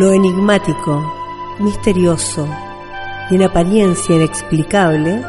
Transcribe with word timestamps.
Lo 0.00 0.14
enigmático, 0.14 1.12
misterioso 1.58 2.48
y 3.30 3.34
en 3.34 3.42
apariencia 3.42 4.16
inexplicable 4.16 5.22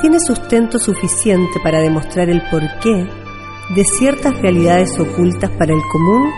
tiene 0.00 0.16
sustento 0.26 0.78
suficiente 0.78 1.60
para 1.62 1.82
demostrar 1.82 2.30
el 2.30 2.40
porqué 2.50 3.06
de 3.76 3.84
ciertas 3.84 4.40
realidades 4.40 4.98
ocultas 4.98 5.50
para 5.58 5.74
el 5.74 5.82
común 5.92 6.30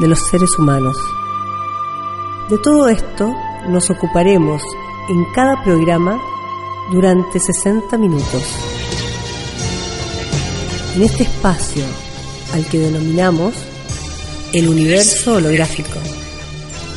de 0.00 0.08
los 0.08 0.18
seres 0.18 0.58
humanos. 0.58 0.96
De 2.48 2.56
todo 2.56 2.88
esto 2.88 3.34
nos 3.68 3.90
ocuparemos 3.90 4.62
en 5.10 5.26
cada 5.34 5.62
programa 5.62 6.18
durante 6.90 7.38
60 7.38 7.98
minutos. 7.98 8.44
En 10.96 11.02
este 11.02 11.24
espacio 11.24 11.84
al 12.54 12.64
que 12.64 12.78
denominamos 12.78 13.52
el 14.54 14.70
universo 14.70 15.34
holográfico. 15.34 16.00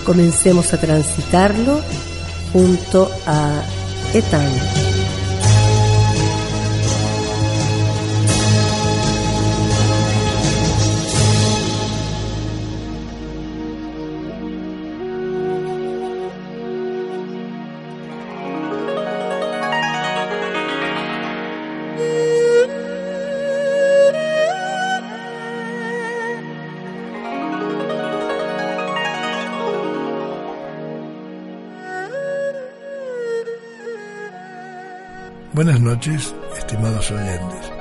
Comencemos 0.08 0.74
a 0.74 0.78
transitarlo 0.78 1.82
junto 2.54 3.12
a 3.26 3.62
Etan. 4.14 4.87
Buenas 35.58 35.82
noches, 35.82 36.36
estimados 36.56 37.10
oyentes. 37.10 37.72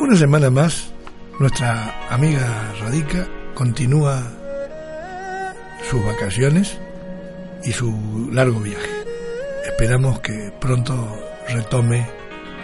Una 0.00 0.16
semana 0.16 0.50
más, 0.50 0.92
nuestra 1.38 2.08
amiga 2.12 2.74
Radica 2.80 3.24
continúa 3.54 4.20
sus 5.88 6.04
vacaciones 6.04 6.76
y 7.62 7.70
su 7.70 8.28
largo 8.32 8.58
viaje. 8.58 8.90
Esperamos 9.64 10.18
que 10.22 10.52
pronto 10.60 11.16
retome 11.50 12.04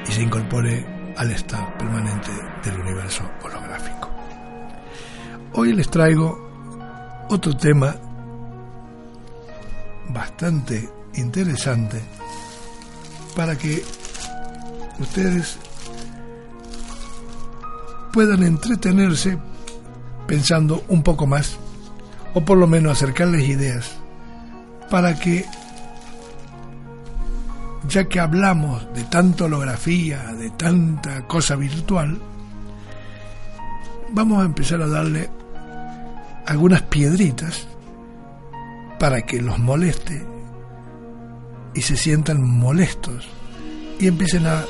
y 0.08 0.10
se 0.10 0.22
incorpore 0.22 0.84
al 1.16 1.30
estado 1.30 1.72
permanente 1.78 2.32
del 2.64 2.80
universo 2.80 3.22
holográfico. 3.44 4.10
Hoy 5.52 5.74
les 5.74 5.88
traigo 5.88 7.26
otro 7.28 7.56
tema 7.56 7.94
bastante 10.08 10.90
interesante 11.14 12.00
para 13.36 13.56
que 13.56 13.84
ustedes 15.00 15.58
puedan 18.12 18.42
entretenerse 18.42 19.38
pensando 20.26 20.84
un 20.88 21.02
poco 21.02 21.26
más 21.26 21.56
o 22.34 22.44
por 22.44 22.58
lo 22.58 22.66
menos 22.66 22.92
acercarles 22.92 23.48
ideas 23.48 23.96
para 24.90 25.18
que 25.18 25.44
ya 27.88 28.08
que 28.08 28.20
hablamos 28.20 28.86
de 28.94 29.02
tanta 29.04 29.44
holografía, 29.44 30.22
de 30.34 30.50
tanta 30.50 31.26
cosa 31.26 31.56
virtual, 31.56 32.20
vamos 34.12 34.42
a 34.42 34.44
empezar 34.44 34.82
a 34.82 34.86
darle 34.86 35.30
algunas 36.46 36.82
piedritas 36.82 37.66
para 38.98 39.22
que 39.22 39.40
los 39.40 39.58
moleste 39.58 40.24
y 41.74 41.82
se 41.82 41.96
sientan 41.96 42.42
molestos 42.42 43.26
y 43.98 44.06
empiecen 44.08 44.46
a 44.46 44.64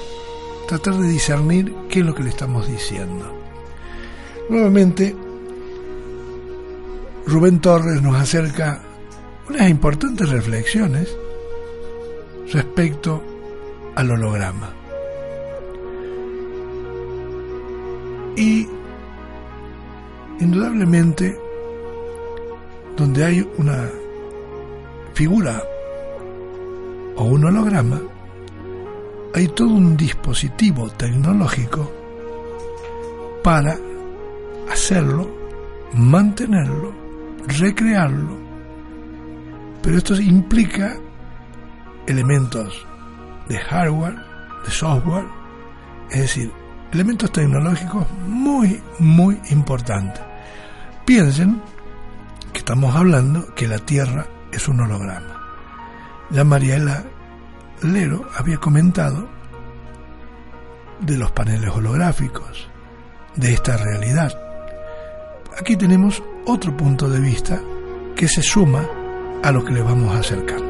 tratar 0.70 0.94
de 0.98 1.08
discernir 1.08 1.74
qué 1.88 1.98
es 1.98 2.06
lo 2.06 2.14
que 2.14 2.22
le 2.22 2.28
estamos 2.28 2.68
diciendo. 2.68 3.26
Nuevamente, 4.48 5.16
Rubén 7.26 7.60
Torres 7.60 8.00
nos 8.00 8.14
acerca 8.14 8.80
unas 9.48 9.68
importantes 9.68 10.28
reflexiones 10.28 11.08
respecto 12.52 13.20
al 13.96 14.12
holograma. 14.12 14.72
Y 18.36 18.68
indudablemente, 20.38 21.36
donde 22.96 23.24
hay 23.24 23.50
una 23.58 23.90
figura 25.14 25.64
o 27.16 27.24
un 27.24 27.44
holograma, 27.44 28.00
hay 29.34 29.48
todo 29.48 29.68
un 29.68 29.96
dispositivo 29.96 30.90
tecnológico 30.90 31.90
para 33.42 33.76
hacerlo, 34.70 35.30
mantenerlo, 35.94 36.92
recrearlo, 37.46 38.36
pero 39.82 39.98
esto 39.98 40.20
implica 40.20 40.96
elementos 42.06 42.86
de 43.48 43.58
hardware, 43.58 44.16
de 44.64 44.70
software, 44.70 45.26
es 46.10 46.20
decir, 46.20 46.52
elementos 46.92 47.30
tecnológicos 47.32 48.06
muy, 48.26 48.82
muy 48.98 49.40
importantes. 49.50 50.22
Piensen 51.04 51.60
que 52.52 52.58
estamos 52.58 52.94
hablando 52.94 53.54
que 53.54 53.68
la 53.68 53.78
Tierra 53.78 54.26
es 54.52 54.68
un 54.68 54.80
holograma. 54.80 55.36
Ya 56.30 56.44
Mariela 56.44 57.04
Lero 57.82 58.28
había 58.36 58.58
comentado 58.58 59.28
de 61.00 61.16
los 61.16 61.30
paneles 61.32 61.70
holográficos, 61.70 62.68
de 63.36 63.54
esta 63.54 63.76
realidad. 63.76 64.38
Aquí 65.58 65.76
tenemos 65.76 66.22
otro 66.46 66.76
punto 66.76 67.08
de 67.08 67.20
vista 67.20 67.60
que 68.14 68.28
se 68.28 68.42
suma 68.42 68.86
a 69.42 69.50
lo 69.50 69.64
que 69.64 69.72
le 69.72 69.82
vamos 69.82 70.14
acercando. 70.14 70.69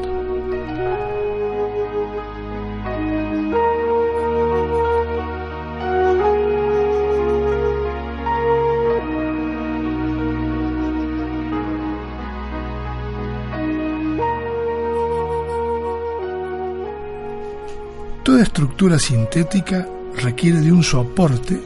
estructura 18.81 18.97
sintética 18.97 19.87
requiere 20.23 20.59
de 20.59 20.71
un 20.71 20.81
soporte 20.81 21.61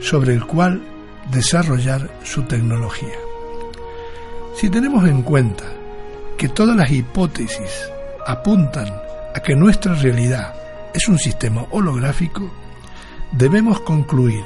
sobre 0.00 0.34
el 0.34 0.46
cual 0.46 0.80
desarrollar 1.32 2.08
su 2.22 2.44
tecnología. 2.44 3.16
Si 4.54 4.70
tenemos 4.70 5.04
en 5.08 5.22
cuenta 5.22 5.64
que 6.38 6.48
todas 6.48 6.76
las 6.76 6.88
hipótesis 6.92 7.90
apuntan 8.24 8.86
a 9.34 9.40
que 9.40 9.56
nuestra 9.56 9.94
realidad 9.94 10.54
es 10.94 11.08
un 11.08 11.18
sistema 11.18 11.66
holográfico, 11.72 12.48
debemos 13.32 13.80
concluir 13.80 14.44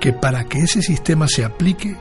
que 0.00 0.14
para 0.14 0.44
que 0.44 0.60
ese 0.60 0.80
sistema 0.80 1.28
se 1.28 1.44
aplique 1.44 1.98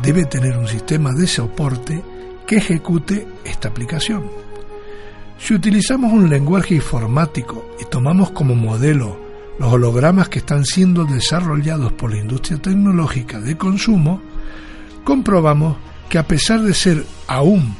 debe 0.00 0.24
tener 0.24 0.56
un 0.56 0.68
sistema 0.68 1.12
de 1.12 1.26
soporte 1.26 2.02
que 2.46 2.56
ejecute 2.56 3.26
esta 3.44 3.68
aplicación. 3.68 4.53
Si 5.38 5.52
utilizamos 5.52 6.12
un 6.12 6.30
lenguaje 6.30 6.74
informático 6.74 7.76
y 7.80 7.84
tomamos 7.84 8.30
como 8.30 8.54
modelo 8.54 9.18
los 9.58 9.72
hologramas 9.72 10.28
que 10.28 10.38
están 10.40 10.64
siendo 10.64 11.04
desarrollados 11.04 11.92
por 11.92 12.12
la 12.12 12.18
industria 12.18 12.58
tecnológica 12.58 13.40
de 13.40 13.56
consumo, 13.56 14.20
comprobamos 15.04 15.76
que 16.08 16.18
a 16.18 16.26
pesar 16.26 16.62
de 16.62 16.74
ser 16.74 17.04
aún 17.26 17.74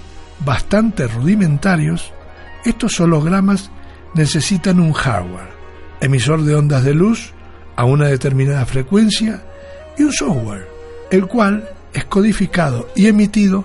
bastante 0.44 1.06
rudimentarios, 1.06 2.12
estos 2.64 3.00
hologramas 3.00 3.70
necesitan 4.14 4.80
un 4.80 4.92
hardware, 4.92 5.50
emisor 6.00 6.42
de 6.42 6.54
ondas 6.54 6.84
de 6.84 6.94
luz 6.94 7.32
a 7.76 7.84
una 7.84 8.06
determinada 8.06 8.64
frecuencia 8.66 9.42
y 9.98 10.02
un 10.02 10.12
software, 10.12 10.68
el 11.10 11.26
cual 11.26 11.68
es 11.92 12.04
codificado 12.04 12.88
y 12.94 13.06
emitido 13.06 13.64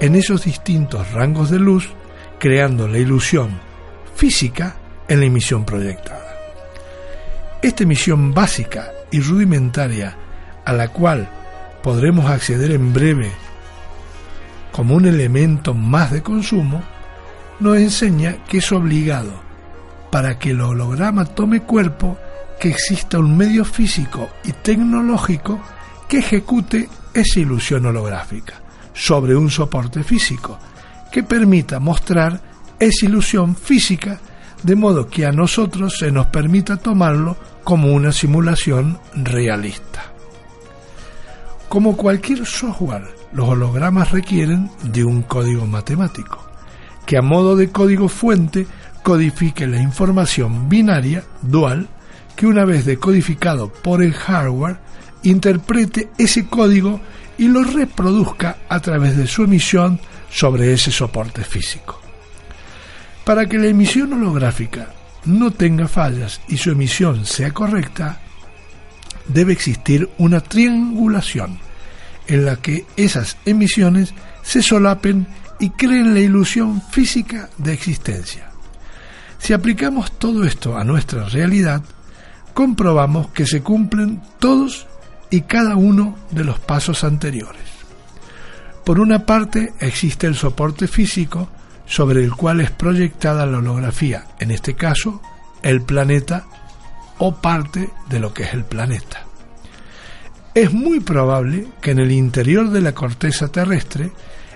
en 0.00 0.14
esos 0.14 0.44
distintos 0.44 1.10
rangos 1.12 1.50
de 1.50 1.58
luz 1.58 1.90
creando 2.40 2.88
la 2.88 2.98
ilusión 2.98 3.60
física 4.16 4.74
en 5.06 5.20
la 5.20 5.26
emisión 5.26 5.64
proyectada. 5.64 6.36
Esta 7.62 7.84
emisión 7.84 8.34
básica 8.34 8.90
y 9.12 9.20
rudimentaria 9.20 10.16
a 10.64 10.72
la 10.72 10.88
cual 10.88 11.28
podremos 11.82 12.28
acceder 12.28 12.72
en 12.72 12.92
breve 12.92 13.30
como 14.72 14.94
un 14.94 15.06
elemento 15.06 15.74
más 15.74 16.10
de 16.10 16.22
consumo, 16.22 16.82
nos 17.58 17.76
enseña 17.76 18.44
que 18.48 18.58
es 18.58 18.72
obligado 18.72 19.32
para 20.10 20.38
que 20.38 20.50
el 20.50 20.60
holograma 20.60 21.24
tome 21.24 21.62
cuerpo 21.62 22.18
que 22.58 22.70
exista 22.70 23.18
un 23.18 23.36
medio 23.36 23.64
físico 23.64 24.28
y 24.44 24.52
tecnológico 24.52 25.60
que 26.08 26.18
ejecute 26.18 26.88
esa 27.12 27.40
ilusión 27.40 27.86
holográfica 27.86 28.54
sobre 28.92 29.36
un 29.36 29.50
soporte 29.50 30.02
físico, 30.02 30.58
que 31.10 31.22
permita 31.22 31.80
mostrar 31.80 32.40
esa 32.78 33.06
ilusión 33.06 33.56
física 33.56 34.20
de 34.62 34.76
modo 34.76 35.08
que 35.08 35.26
a 35.26 35.32
nosotros 35.32 35.96
se 35.98 36.10
nos 36.10 36.26
permita 36.26 36.76
tomarlo 36.76 37.36
como 37.64 37.92
una 37.92 38.12
simulación 38.12 38.98
realista. 39.14 40.12
Como 41.68 41.96
cualquier 41.96 42.44
software, 42.46 43.08
los 43.32 43.48
hologramas 43.48 44.10
requieren 44.10 44.70
de 44.82 45.04
un 45.04 45.22
código 45.22 45.66
matemático, 45.66 46.44
que 47.06 47.16
a 47.16 47.22
modo 47.22 47.56
de 47.56 47.70
código 47.70 48.08
fuente 48.08 48.66
codifique 49.02 49.66
la 49.66 49.80
información 49.80 50.68
binaria 50.68 51.24
dual 51.42 51.88
que 52.36 52.46
una 52.46 52.64
vez 52.64 52.84
decodificado 52.84 53.68
por 53.68 54.02
el 54.02 54.14
hardware, 54.14 54.78
interprete 55.22 56.10
ese 56.18 56.46
código 56.46 57.00
y 57.38 57.48
lo 57.48 57.62
reproduzca 57.64 58.58
a 58.68 58.80
través 58.80 59.16
de 59.16 59.26
su 59.26 59.44
emisión 59.44 60.00
sobre 60.30 60.72
ese 60.72 60.90
soporte 60.90 61.44
físico. 61.44 62.00
Para 63.24 63.46
que 63.46 63.58
la 63.58 63.66
emisión 63.66 64.12
holográfica 64.12 64.94
no 65.26 65.50
tenga 65.50 65.88
fallas 65.88 66.40
y 66.48 66.56
su 66.56 66.70
emisión 66.70 67.26
sea 67.26 67.52
correcta, 67.52 68.20
debe 69.28 69.52
existir 69.52 70.08
una 70.18 70.40
triangulación 70.40 71.58
en 72.26 72.44
la 72.44 72.56
que 72.56 72.86
esas 72.96 73.36
emisiones 73.44 74.14
se 74.42 74.62
solapen 74.62 75.26
y 75.58 75.70
creen 75.70 76.14
la 76.14 76.20
ilusión 76.20 76.82
física 76.90 77.50
de 77.58 77.72
existencia. 77.72 78.50
Si 79.38 79.52
aplicamos 79.52 80.12
todo 80.12 80.44
esto 80.44 80.76
a 80.76 80.84
nuestra 80.84 81.24
realidad, 81.28 81.82
comprobamos 82.54 83.28
que 83.30 83.46
se 83.46 83.62
cumplen 83.62 84.22
todos 84.38 84.86
y 85.30 85.42
cada 85.42 85.76
uno 85.76 86.16
de 86.30 86.44
los 86.44 86.58
pasos 86.58 87.04
anteriores. 87.04 87.69
Por 88.90 88.98
una 88.98 89.24
parte 89.24 89.72
existe 89.78 90.26
el 90.26 90.34
soporte 90.34 90.88
físico 90.88 91.48
sobre 91.86 92.24
el 92.24 92.32
cual 92.32 92.60
es 92.60 92.72
proyectada 92.72 93.46
la 93.46 93.58
holografía, 93.58 94.24
en 94.40 94.50
este 94.50 94.74
caso 94.74 95.22
el 95.62 95.82
planeta 95.82 96.44
o 97.18 97.36
parte 97.36 97.88
de 98.08 98.18
lo 98.18 98.34
que 98.34 98.42
es 98.42 98.52
el 98.52 98.64
planeta. 98.64 99.26
Es 100.54 100.72
muy 100.72 100.98
probable 100.98 101.68
que 101.80 101.92
en 101.92 102.00
el 102.00 102.10
interior 102.10 102.70
de 102.70 102.80
la 102.80 102.92
corteza 102.92 103.46
terrestre 103.46 104.10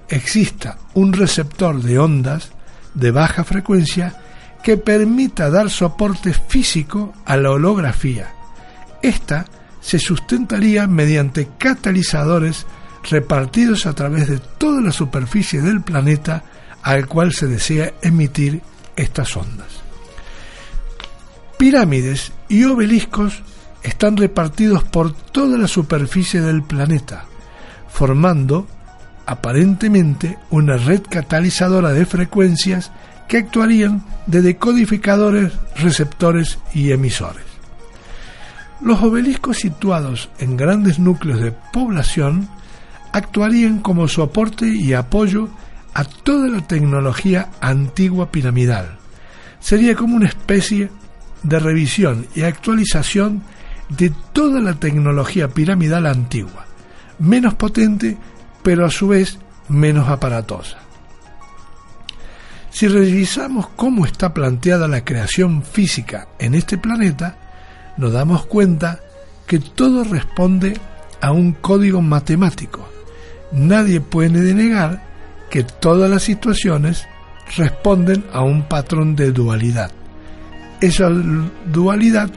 exista 0.08 0.78
un 0.94 1.12
receptor 1.12 1.81
de 1.81 2.00
ondas 2.00 2.50
de 2.92 3.12
baja 3.12 3.44
frecuencia 3.44 4.20
que 4.64 4.76
permita 4.76 5.48
dar 5.48 5.70
soporte 5.70 6.34
físico 6.34 7.14
a 7.25 7.36
la 7.36 7.52
holografía. 7.52 8.34
Esta 9.00 9.44
se 9.81 10.00
sustentaría 10.00 10.88
mediante 10.88 11.50
catalizadores 11.56 12.66
repartidos 13.11 13.87
a 13.87 13.93
través 13.93 14.29
de 14.29 14.39
toda 14.39 14.81
la 14.81 14.93
superficie 14.93 15.61
del 15.61 15.83
planeta 15.83 16.45
al 16.83 17.06
cual 17.06 17.33
se 17.33 17.47
desea 17.47 17.95
emitir 18.03 18.61
estas 18.97 19.37
ondas. 19.37 19.69
Pirámides 21.59 22.33
y 22.49 22.65
obeliscos 22.65 23.43
están 23.83 24.17
repartidos 24.17 24.85
por 24.85 25.12
toda 25.12 25.56
la 25.59 25.69
superficie 25.69 26.41
del 26.41 26.62
planeta, 26.62 27.25
formando 27.89 28.67
aparentemente 29.27 30.39
una 30.51 30.77
red 30.77 31.03
catalizadora 31.09 31.93
de 31.93 32.06
frecuencias 32.06 32.91
que 33.29 33.39
actuarían 33.39 34.05
de 34.27 34.43
decodificadores, 34.43 35.53
receptores 35.77 36.59
y 36.75 36.93
emisores. 36.93 37.45
Los 38.81 39.03
obeliscos 39.03 39.59
situados 39.59 40.29
en 40.39 40.56
grandes 40.56 40.99
núcleos 40.99 41.41
de 41.41 41.53
población 41.53 42.49
actuarían 43.14 43.78
como 43.78 44.08
soporte 44.08 44.66
y 44.66 44.93
apoyo 44.93 45.49
a 45.94 46.02
toda 46.02 46.49
la 46.49 46.66
tecnología 46.66 47.49
antigua 47.61 48.32
piramidal. 48.32 48.99
Sería 49.61 49.94
como 49.94 50.16
una 50.16 50.26
especie 50.26 50.90
de 51.44 51.58
revisión 51.61 52.26
y 52.34 52.43
actualización 52.43 53.44
de 53.88 54.12
toda 54.32 54.61
la 54.61 54.75
tecnología 54.75 55.46
piramidal 55.46 56.06
antigua, 56.06 56.66
menos 57.20 57.55
potente 57.55 58.19
pero 58.64 58.84
a 58.84 58.90
su 58.90 59.06
vez 59.06 59.38
menos 59.69 60.08
aparatosa. 60.08 60.78
Si 62.70 62.88
revisamos 62.88 63.69
cómo 63.76 64.06
está 64.06 64.34
planteada 64.34 64.88
la 64.88 65.05
creación 65.05 65.62
física 65.62 66.26
en 66.40 66.56
este 66.56 66.78
planeta, 66.78 67.37
nos 67.96 68.12
damos 68.12 68.44
cuenta 68.46 68.99
que 69.46 69.60
todo 69.60 70.02
responde 70.02 70.81
a 71.20 71.31
un 71.31 71.52
código 71.52 72.02
matemático. 72.02 72.94
Nadie 73.52 74.00
puede 74.00 74.41
denegar 74.41 75.02
que 75.50 75.62
todas 75.62 76.11
las 76.11 76.23
situaciones 76.23 77.06
responden 77.56 78.25
a 78.32 78.43
un 78.43 78.62
patrón 78.69 79.14
de 79.14 79.32
dualidad. 79.32 79.91
Esa 80.81 81.08
dualidad 81.67 82.31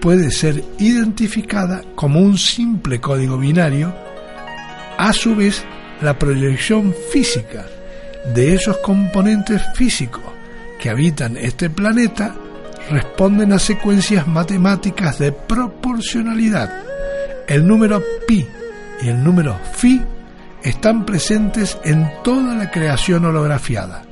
puede 0.00 0.30
ser 0.30 0.64
identificada 0.78 1.82
como 1.94 2.20
un 2.20 2.38
simple 2.38 3.00
código 3.00 3.38
binario, 3.38 3.94
a 4.96 5.12
su 5.12 5.36
vez 5.36 5.64
la 6.00 6.18
proyección 6.18 6.94
física 7.12 7.66
de 8.34 8.54
esos 8.54 8.78
componentes 8.78 9.62
físicos 9.74 10.22
que 10.78 10.90
habitan 10.90 11.36
este 11.36 11.70
planeta 11.70 12.34
responden 12.90 13.52
a 13.52 13.58
secuencias 13.58 14.26
matemáticas 14.26 15.18
de 15.18 15.32
proporcionalidad. 15.32 16.84
El 17.46 17.66
número 17.66 18.02
pi 18.26 18.46
y 19.02 19.08
el 19.08 19.22
número 19.22 19.58
phi 19.76 20.00
están 20.62 21.04
presentes 21.04 21.78
en 21.84 22.10
toda 22.22 22.54
la 22.54 22.70
creación 22.70 23.24
holografiada. 23.24 24.02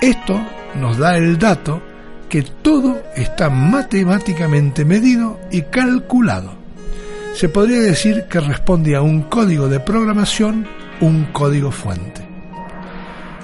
Esto 0.00 0.40
nos 0.80 0.98
da 0.98 1.16
el 1.16 1.38
dato 1.38 1.82
que 2.28 2.42
todo 2.42 3.00
está 3.14 3.50
matemáticamente 3.50 4.84
medido 4.84 5.38
y 5.50 5.62
calculado. 5.62 6.52
Se 7.34 7.48
podría 7.48 7.80
decir 7.80 8.24
que 8.28 8.40
responde 8.40 8.96
a 8.96 9.02
un 9.02 9.22
código 9.22 9.68
de 9.68 9.80
programación, 9.80 10.66
un 11.00 11.26
código 11.32 11.70
fuente. 11.70 12.26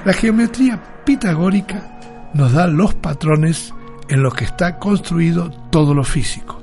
La 0.04 0.12
geometría 0.12 0.80
pitagórica 1.04 1.98
nos 2.34 2.52
da 2.52 2.66
los 2.66 2.94
patrones 2.94 3.74
en 4.08 4.22
los 4.22 4.34
que 4.34 4.44
está 4.44 4.78
construido 4.78 5.50
todo 5.70 5.94
lo 5.94 6.04
físico. 6.04 6.62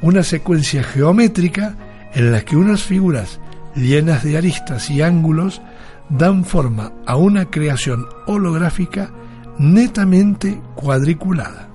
Una 0.00 0.22
secuencia 0.22 0.82
geométrica 0.82 1.74
en 2.14 2.32
la 2.32 2.42
que 2.42 2.56
unas 2.56 2.82
figuras 2.82 3.40
llenas 3.74 4.22
de 4.22 4.36
aristas 4.36 4.90
y 4.90 5.02
ángulos 5.02 5.60
dan 6.08 6.44
forma 6.44 6.92
a 7.06 7.16
una 7.16 7.46
creación 7.46 8.06
holográfica 8.26 9.10
netamente 9.58 10.60
cuadriculada. 10.74 11.68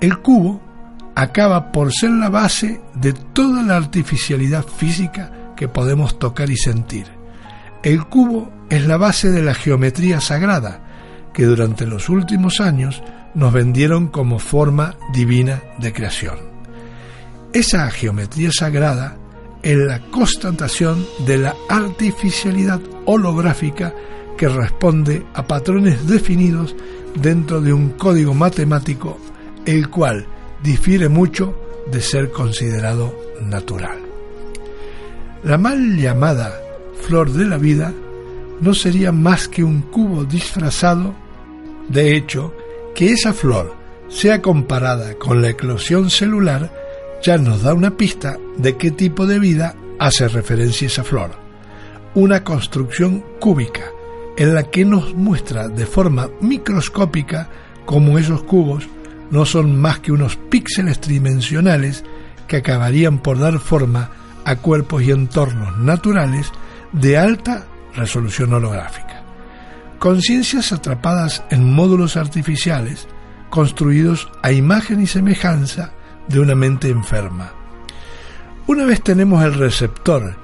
El 0.00 0.18
cubo 0.18 0.60
acaba 1.14 1.72
por 1.72 1.92
ser 1.92 2.10
la 2.10 2.28
base 2.28 2.80
de 2.94 3.12
toda 3.12 3.62
la 3.62 3.76
artificialidad 3.76 4.64
física 4.66 5.52
que 5.56 5.68
podemos 5.68 6.18
tocar 6.18 6.50
y 6.50 6.56
sentir. 6.56 7.06
El 7.82 8.04
cubo 8.06 8.50
es 8.70 8.86
la 8.86 8.96
base 8.96 9.30
de 9.30 9.42
la 9.42 9.54
geometría 9.54 10.20
sagrada, 10.20 10.80
que 11.32 11.44
durante 11.44 11.86
los 11.86 12.08
últimos 12.08 12.60
años 12.60 13.02
nos 13.34 13.52
vendieron 13.52 14.08
como 14.08 14.38
forma 14.38 14.94
divina 15.12 15.62
de 15.78 15.92
creación. 15.92 16.36
Esa 17.52 17.90
geometría 17.90 18.50
sagrada 18.52 19.16
es 19.64 19.78
la 19.78 19.98
constatación 20.10 21.06
de 21.26 21.38
la 21.38 21.56
artificialidad 21.70 22.80
holográfica 23.06 23.94
que 24.36 24.46
responde 24.46 25.24
a 25.32 25.46
patrones 25.46 26.06
definidos 26.06 26.76
dentro 27.14 27.62
de 27.62 27.72
un 27.72 27.90
código 27.90 28.34
matemático, 28.34 29.18
el 29.64 29.88
cual 29.88 30.26
difiere 30.62 31.08
mucho 31.08 31.58
de 31.90 32.02
ser 32.02 32.30
considerado 32.30 33.18
natural. 33.40 33.98
La 35.44 35.56
mal 35.56 35.96
llamada 35.96 36.60
flor 37.00 37.32
de 37.32 37.46
la 37.46 37.56
vida 37.56 37.92
no 38.60 38.74
sería 38.74 39.12
más 39.12 39.48
que 39.48 39.64
un 39.64 39.80
cubo 39.82 40.24
disfrazado. 40.24 41.14
De 41.88 42.16
hecho, 42.16 42.54
que 42.94 43.12
esa 43.12 43.32
flor 43.32 43.74
sea 44.08 44.42
comparada 44.42 45.14
con 45.14 45.40
la 45.40 45.50
eclosión 45.50 46.10
celular 46.10 46.83
ya 47.24 47.38
nos 47.38 47.62
da 47.62 47.72
una 47.72 47.96
pista 47.96 48.36
de 48.58 48.76
qué 48.76 48.90
tipo 48.90 49.26
de 49.26 49.38
vida 49.38 49.74
hace 49.98 50.28
referencia 50.28 50.86
esa 50.86 51.02
flor. 51.02 51.30
Una 52.14 52.44
construcción 52.44 53.24
cúbica 53.40 53.84
en 54.36 54.54
la 54.54 54.64
que 54.64 54.84
nos 54.84 55.14
muestra 55.14 55.68
de 55.68 55.86
forma 55.86 56.28
microscópica 56.42 57.48
cómo 57.86 58.18
esos 58.18 58.42
cubos 58.42 58.86
no 59.30 59.46
son 59.46 59.80
más 59.80 60.00
que 60.00 60.12
unos 60.12 60.36
píxeles 60.36 61.00
tridimensionales 61.00 62.04
que 62.46 62.58
acabarían 62.58 63.18
por 63.18 63.38
dar 63.38 63.58
forma 63.58 64.10
a 64.44 64.56
cuerpos 64.56 65.02
y 65.02 65.10
entornos 65.10 65.78
naturales 65.78 66.52
de 66.92 67.16
alta 67.16 67.64
resolución 67.96 68.52
holográfica. 68.52 69.22
Conciencias 69.98 70.72
atrapadas 70.72 71.42
en 71.50 71.72
módulos 71.72 72.18
artificiales 72.18 73.08
construidos 73.48 74.30
a 74.42 74.52
imagen 74.52 75.00
y 75.00 75.06
semejanza 75.06 75.92
de 76.28 76.40
una 76.40 76.54
mente 76.54 76.88
enferma. 76.88 77.52
Una 78.66 78.84
vez 78.84 79.02
tenemos 79.02 79.44
el 79.44 79.54
receptor 79.54 80.36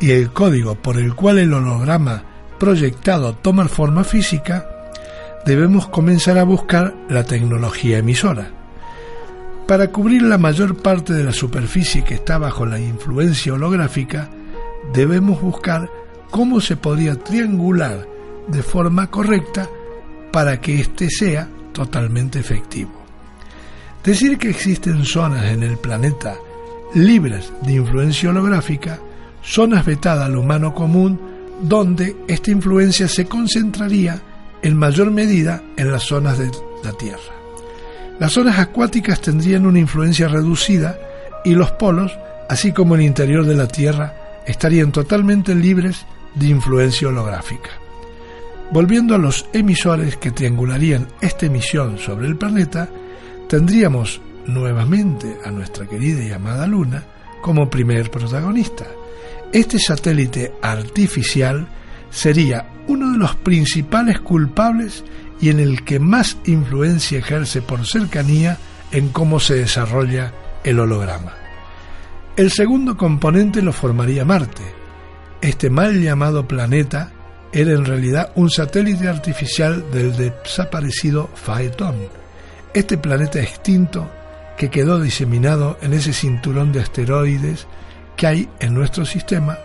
y 0.00 0.10
el 0.10 0.30
código 0.32 0.74
por 0.74 0.98
el 0.98 1.14
cual 1.14 1.38
el 1.38 1.52
holograma 1.52 2.24
proyectado 2.58 3.34
tomar 3.34 3.68
forma 3.68 4.04
física, 4.04 4.66
debemos 5.46 5.88
comenzar 5.88 6.38
a 6.38 6.44
buscar 6.44 6.94
la 7.08 7.24
tecnología 7.24 7.98
emisora. 7.98 8.50
Para 9.66 9.88
cubrir 9.88 10.22
la 10.22 10.38
mayor 10.38 10.76
parte 10.76 11.12
de 11.12 11.24
la 11.24 11.32
superficie 11.32 12.04
que 12.04 12.14
está 12.14 12.38
bajo 12.38 12.66
la 12.66 12.80
influencia 12.80 13.54
holográfica, 13.54 14.28
debemos 14.92 15.40
buscar 15.40 15.88
cómo 16.30 16.60
se 16.60 16.76
podría 16.76 17.16
triangular 17.16 18.06
de 18.48 18.62
forma 18.62 19.10
correcta 19.10 19.68
para 20.32 20.60
que 20.60 20.80
éste 20.80 21.08
sea 21.10 21.48
totalmente 21.72 22.38
efectivo. 22.38 22.97
Decir 24.04 24.38
que 24.38 24.50
existen 24.50 25.04
zonas 25.04 25.46
en 25.46 25.62
el 25.62 25.76
planeta 25.76 26.36
libres 26.94 27.52
de 27.62 27.74
influencia 27.74 28.30
holográfica, 28.30 28.98
zonas 29.42 29.84
vetadas 29.84 30.26
al 30.26 30.36
humano 30.36 30.74
común, 30.74 31.20
donde 31.60 32.16
esta 32.28 32.50
influencia 32.50 33.08
se 33.08 33.26
concentraría 33.26 34.22
en 34.62 34.76
mayor 34.76 35.10
medida 35.10 35.62
en 35.76 35.92
las 35.92 36.04
zonas 36.04 36.38
de 36.38 36.50
la 36.84 36.92
Tierra. 36.92 37.34
Las 38.18 38.32
zonas 38.32 38.58
acuáticas 38.58 39.20
tendrían 39.20 39.66
una 39.66 39.78
influencia 39.78 40.28
reducida 40.28 40.98
y 41.44 41.54
los 41.54 41.70
polos, 41.72 42.16
así 42.48 42.72
como 42.72 42.94
el 42.94 43.02
interior 43.02 43.44
de 43.44 43.54
la 43.54 43.68
Tierra, 43.68 44.40
estarían 44.46 44.92
totalmente 44.92 45.54
libres 45.54 46.06
de 46.34 46.48
influencia 46.48 47.08
holográfica. 47.08 47.70
Volviendo 48.70 49.14
a 49.14 49.18
los 49.18 49.46
emisores 49.52 50.16
que 50.16 50.30
triangularían 50.30 51.08
esta 51.20 51.46
emisión 51.46 51.98
sobre 51.98 52.26
el 52.26 52.36
planeta, 52.36 52.88
tendríamos 53.48 54.20
nuevamente 54.46 55.38
a 55.44 55.50
nuestra 55.50 55.86
querida 55.86 56.22
y 56.22 56.32
amada 56.32 56.66
Luna 56.66 57.04
como 57.42 57.68
primer 57.68 58.10
protagonista. 58.10 58.86
Este 59.52 59.78
satélite 59.78 60.52
artificial 60.62 61.66
sería 62.10 62.68
uno 62.86 63.12
de 63.12 63.18
los 63.18 63.34
principales 63.36 64.20
culpables 64.20 65.04
y 65.40 65.50
en 65.50 65.60
el 65.60 65.84
que 65.84 65.98
más 65.98 66.36
influencia 66.44 67.18
ejerce 67.18 67.62
por 67.62 67.86
cercanía 67.86 68.58
en 68.92 69.08
cómo 69.08 69.40
se 69.40 69.54
desarrolla 69.54 70.32
el 70.64 70.80
holograma. 70.80 71.32
El 72.36 72.50
segundo 72.50 72.96
componente 72.96 73.62
lo 73.62 73.72
formaría 73.72 74.24
Marte. 74.24 74.62
Este 75.40 75.70
mal 75.70 76.02
llamado 76.02 76.46
planeta 76.46 77.12
era 77.52 77.72
en 77.72 77.84
realidad 77.84 78.32
un 78.34 78.50
satélite 78.50 79.08
artificial 79.08 79.90
del 79.90 80.16
desaparecido 80.16 81.30
Phaeton. 81.34 82.17
Este 82.78 82.96
planeta 82.96 83.40
extinto 83.40 84.08
que 84.56 84.70
quedó 84.70 85.00
diseminado 85.00 85.78
en 85.82 85.94
ese 85.94 86.12
cinturón 86.12 86.70
de 86.70 86.78
asteroides 86.78 87.66
que 88.16 88.28
hay 88.28 88.48
en 88.60 88.72
nuestro 88.72 89.04
sistema 89.04 89.58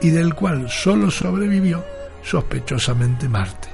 y 0.00 0.10
del 0.10 0.36
cual 0.36 0.70
solo 0.70 1.10
sobrevivió 1.10 1.84
sospechosamente 2.22 3.28
Marte, 3.28 3.66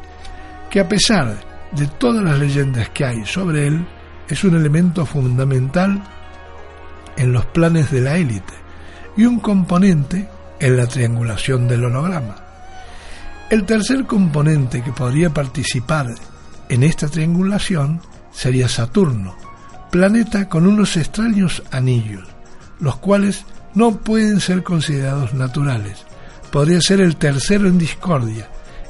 que 0.70 0.80
a 0.80 0.88
pesar 0.88 1.36
de 1.72 1.86
todas 1.88 2.24
las 2.24 2.38
leyendas 2.38 2.88
que 2.88 3.04
hay 3.04 3.26
sobre 3.26 3.66
él, 3.66 3.86
es 4.30 4.42
un 4.44 4.56
elemento 4.56 5.04
fundamental 5.04 6.02
en 7.18 7.34
los 7.34 7.44
planes 7.44 7.90
de 7.90 8.00
la 8.00 8.16
élite 8.16 8.54
y 9.14 9.26
un 9.26 9.40
componente 9.40 10.26
en 10.58 10.74
la 10.74 10.86
triangulación 10.86 11.68
del 11.68 11.84
holograma. 11.84 12.36
El 13.50 13.64
tercer 13.64 14.06
componente 14.06 14.82
que 14.82 14.92
podría 14.92 15.28
participar 15.28 16.14
en 16.70 16.82
esta 16.82 17.08
triangulación 17.08 18.00
sería 18.36 18.68
Saturno, 18.68 19.34
planeta 19.90 20.48
con 20.48 20.66
unos 20.66 20.96
extraños 20.98 21.62
anillos, 21.70 22.28
los 22.78 22.96
cuales 22.96 23.44
no 23.74 23.96
pueden 23.96 24.40
ser 24.40 24.62
considerados 24.62 25.32
naturales. 25.32 26.04
Podría 26.52 26.80
ser 26.80 27.00
el 27.00 27.16
tercero 27.16 27.66
en 27.66 27.78
discordia 27.78 28.48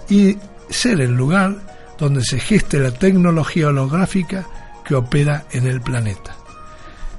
y 0.09 0.37
ser 0.69 1.01
el 1.01 1.17
lugar 1.17 1.57
donde 1.97 2.23
se 2.23 2.41
geste 2.41 2.81
la 2.81 2.91
tecnología 2.91 3.69
holográfica 3.69 4.47
que 4.85 4.97
opera 4.97 5.45
en 5.53 5.67
el 5.67 5.81
planeta. 5.81 6.37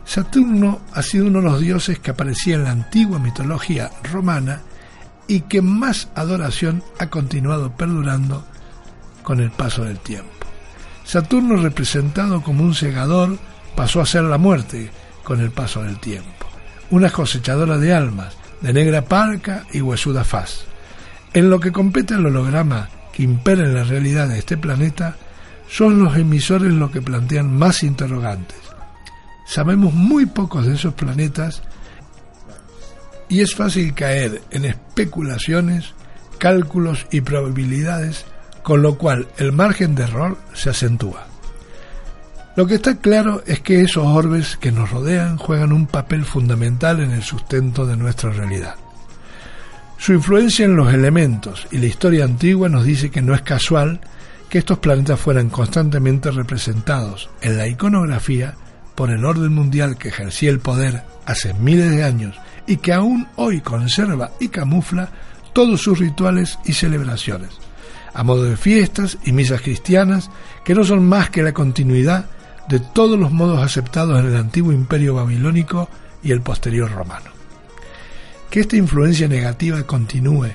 Saturno 0.05 0.81
ha 0.93 1.01
sido 1.01 1.27
uno 1.27 1.41
de 1.41 1.49
los 1.49 1.59
dioses 1.61 1.99
que 1.99 2.11
aparecía 2.11 2.55
en 2.55 2.65
la 2.65 2.71
antigua 2.71 3.19
mitología 3.19 3.89
romana 4.11 4.61
y 5.27 5.41
que 5.41 5.61
más 5.61 6.09
adoración 6.13 6.83
ha 6.99 7.07
continuado 7.07 7.75
perdurando 7.75 8.45
con 9.23 9.39
el 9.39 9.51
paso 9.51 9.83
del 9.83 9.99
tiempo. 9.99 10.36
Saturno 11.07 11.55
representado 11.55 12.43
como 12.43 12.65
un 12.65 12.75
segador 12.75 13.37
pasó 13.77 14.01
a 14.01 14.05
ser 14.05 14.23
la 14.25 14.37
muerte 14.37 14.91
con 15.23 15.39
el 15.39 15.51
paso 15.51 15.81
del 15.81 15.99
tiempo, 15.99 16.45
una 16.91 17.09
cosechadora 17.09 17.77
de 17.77 17.93
almas, 17.93 18.35
de 18.59 18.73
negra 18.73 19.03
parca 19.03 19.65
y 19.71 19.79
huesuda 19.79 20.25
faz. 20.25 20.65
En 21.33 21.49
lo 21.49 21.61
que 21.61 21.71
compete 21.71 22.13
al 22.13 22.25
holograma 22.25 22.89
que 23.13 23.23
impera 23.23 23.63
en 23.63 23.73
la 23.73 23.85
realidad 23.85 24.27
de 24.27 24.39
este 24.39 24.57
planeta, 24.57 25.15
son 25.69 26.03
los 26.03 26.17
emisores 26.17 26.73
los 26.73 26.91
que 26.91 27.01
plantean 27.01 27.57
más 27.57 27.83
interrogantes. 27.83 28.59
Sabemos 29.45 29.93
muy 29.93 30.25
pocos 30.25 30.65
de 30.65 30.75
esos 30.75 30.93
planetas 30.93 31.63
y 33.29 33.39
es 33.39 33.55
fácil 33.55 33.93
caer 33.93 34.41
en 34.51 34.65
especulaciones, 34.65 35.93
cálculos 36.37 37.07
y 37.11 37.21
probabilidades, 37.21 38.25
con 38.67 38.81
lo 38.81 38.97
cual 38.97 39.29
el 39.37 39.53
margen 39.53 39.95
de 39.95 40.03
error 40.03 40.37
se 40.53 40.69
acentúa. 40.69 41.25
Lo 42.57 42.67
que 42.67 42.75
está 42.75 42.97
claro 42.97 43.41
es 43.45 43.61
que 43.61 43.79
esos 43.79 44.05
orbes 44.05 44.57
que 44.57 44.73
nos 44.73 44.91
rodean 44.91 45.37
juegan 45.37 45.71
un 45.71 45.87
papel 45.87 46.25
fundamental 46.25 46.99
en 46.99 47.11
el 47.11 47.23
sustento 47.23 47.85
de 47.85 47.95
nuestra 47.95 48.29
realidad. 48.29 48.75
Su 49.97 50.11
influencia 50.11 50.65
en 50.65 50.75
los 50.75 50.93
elementos 50.93 51.65
y 51.71 51.77
la 51.77 51.85
historia 51.85 52.25
antigua 52.25 52.67
nos 52.67 52.83
dice 52.83 53.09
que 53.09 53.21
no 53.21 53.33
es 53.33 53.41
casual 53.41 54.01
que 54.49 54.57
estos 54.57 54.79
planetas 54.79 55.17
fueran 55.17 55.49
constantemente 55.49 56.29
representados 56.29 57.29
en 57.39 57.57
la 57.57 57.69
iconografía 57.69 58.55
por 58.95 59.11
el 59.11 59.23
orden 59.23 59.53
mundial 59.53 59.97
que 59.97 60.09
ejercía 60.09 60.49
el 60.49 60.59
poder 60.59 61.03
hace 61.25 61.53
miles 61.53 61.89
de 61.89 62.03
años 62.03 62.35
y 62.67 62.75
que 62.75 62.91
aún 62.91 63.29
hoy 63.37 63.61
conserva 63.61 64.31
y 64.41 64.49
camufla 64.49 65.07
todos 65.53 65.81
sus 65.83 65.99
rituales 65.99 66.59
y 66.65 66.73
celebraciones, 66.73 67.51
a 68.17 68.23
modo 68.23 68.43
de 68.43 68.57
fiestas 68.57 69.17
y 69.23 69.31
misas 69.31 69.61
cristianas 69.61 70.29
que 70.65 70.75
no 70.75 70.83
son 70.83 71.07
más 71.07 71.29
que 71.29 71.43
la 71.43 71.53
continuidad 71.53 72.25
de 72.67 72.79
todos 72.79 73.17
los 73.17 73.31
modos 73.31 73.61
aceptados 73.61 74.19
en 74.19 74.25
el 74.25 74.35
antiguo 74.35 74.73
imperio 74.73 75.15
babilónico 75.15 75.89
y 76.23 76.31
el 76.31 76.41
posterior 76.41 76.91
romano. 76.91 77.31
Que 78.49 78.61
esta 78.61 78.75
influencia 78.75 79.27
negativa 79.27 79.83
continúe 79.83 80.51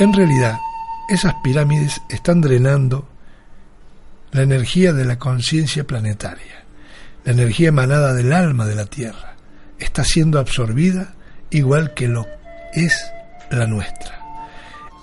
En 0.00 0.14
realidad, 0.14 0.58
esas 1.10 1.34
pirámides 1.42 2.00
están 2.08 2.40
drenando 2.40 3.06
la 4.32 4.40
energía 4.40 4.94
de 4.94 5.04
la 5.04 5.18
conciencia 5.18 5.86
planetaria, 5.86 6.64
la 7.26 7.32
energía 7.32 7.68
emanada 7.68 8.14
del 8.14 8.32
alma 8.32 8.64
de 8.64 8.76
la 8.76 8.86
Tierra, 8.86 9.34
está 9.78 10.02
siendo 10.02 10.38
absorbida 10.38 11.12
igual 11.50 11.92
que 11.92 12.08
lo 12.08 12.26
es 12.72 13.12
la 13.50 13.66
nuestra. 13.66 14.22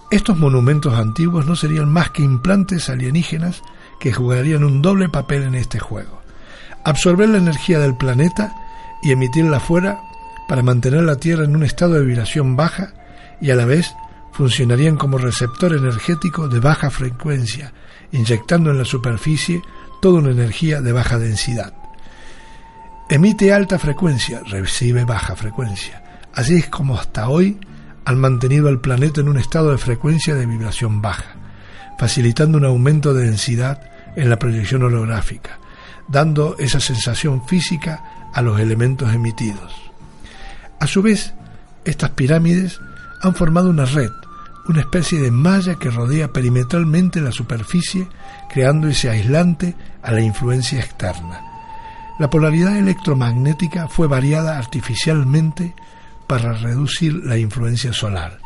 Estos 0.09 0.39
monumentos 0.39 0.95
antiguos 0.95 1.45
no 1.45 1.55
serían 1.55 1.89
más 1.89 2.09
que 2.09 2.23
implantes 2.23 2.89
alienígenas 2.89 3.61
que 3.99 4.13
jugarían 4.13 4.63
un 4.63 4.81
doble 4.81 5.09
papel 5.09 5.43
en 5.43 5.53
este 5.53 5.77
juego. 5.77 6.23
Absorber 6.83 7.29
la 7.29 7.37
energía 7.37 7.77
del 7.77 7.95
planeta 7.95 8.55
y 9.03 9.11
emitirla 9.11 9.59
fuera 9.59 9.99
para 10.47 10.63
mantener 10.63 11.03
la 11.03 11.17
Tierra 11.17 11.43
en 11.43 11.55
un 11.55 11.61
estado 11.61 11.93
de 11.93 12.03
vibración 12.03 12.55
baja 12.55 12.93
y 13.39 13.51
a 13.51 13.55
la 13.55 13.65
vez 13.65 13.93
funcionarían 14.37 14.97
como 14.97 15.17
receptor 15.17 15.73
energético 15.73 16.47
de 16.47 16.59
baja 16.59 16.91
frecuencia, 16.91 17.73
inyectando 18.11 18.69
en 18.69 18.77
la 18.77 18.85
superficie 18.85 19.63
toda 19.99 20.19
una 20.19 20.29
energía 20.29 20.79
de 20.79 20.91
baja 20.91 21.17
densidad. 21.17 21.73
Emite 23.09 23.51
alta 23.51 23.79
frecuencia, 23.79 24.43
recibe 24.45 25.05
baja 25.05 25.35
frecuencia. 25.35 26.03
Así 26.35 26.57
es 26.57 26.67
como 26.67 26.99
hasta 26.99 27.29
hoy 27.29 27.57
han 28.05 28.19
mantenido 28.19 28.67
al 28.67 28.79
planeta 28.79 29.21
en 29.21 29.29
un 29.29 29.39
estado 29.39 29.71
de 29.71 29.79
frecuencia 29.79 30.35
de 30.35 30.45
vibración 30.45 31.01
baja, 31.01 31.35
facilitando 31.97 32.59
un 32.59 32.65
aumento 32.65 33.15
de 33.15 33.25
densidad 33.25 33.89
en 34.15 34.29
la 34.29 34.37
proyección 34.37 34.83
holográfica, 34.83 35.57
dando 36.07 36.55
esa 36.59 36.79
sensación 36.79 37.43
física 37.47 38.29
a 38.35 38.43
los 38.43 38.59
elementos 38.59 39.11
emitidos. 39.11 39.73
A 40.79 40.85
su 40.85 41.01
vez, 41.01 41.33
estas 41.85 42.11
pirámides 42.11 42.79
han 43.23 43.33
formado 43.33 43.71
una 43.71 43.85
red, 43.85 44.11
una 44.69 44.81
especie 44.81 45.19
de 45.21 45.31
malla 45.31 45.75
que 45.75 45.89
rodea 45.89 46.31
perimetralmente 46.31 47.21
la 47.21 47.31
superficie, 47.31 48.07
creando 48.49 48.87
ese 48.87 49.09
aislante 49.09 49.75
a 50.01 50.11
la 50.11 50.21
influencia 50.21 50.79
externa. 50.79 51.41
La 52.19 52.29
polaridad 52.29 52.77
electromagnética 52.77 53.87
fue 53.87 54.07
variada 54.07 54.57
artificialmente 54.57 55.75
para 56.27 56.53
reducir 56.53 57.13
la 57.13 57.37
influencia 57.37 57.93
solar. 57.93 58.39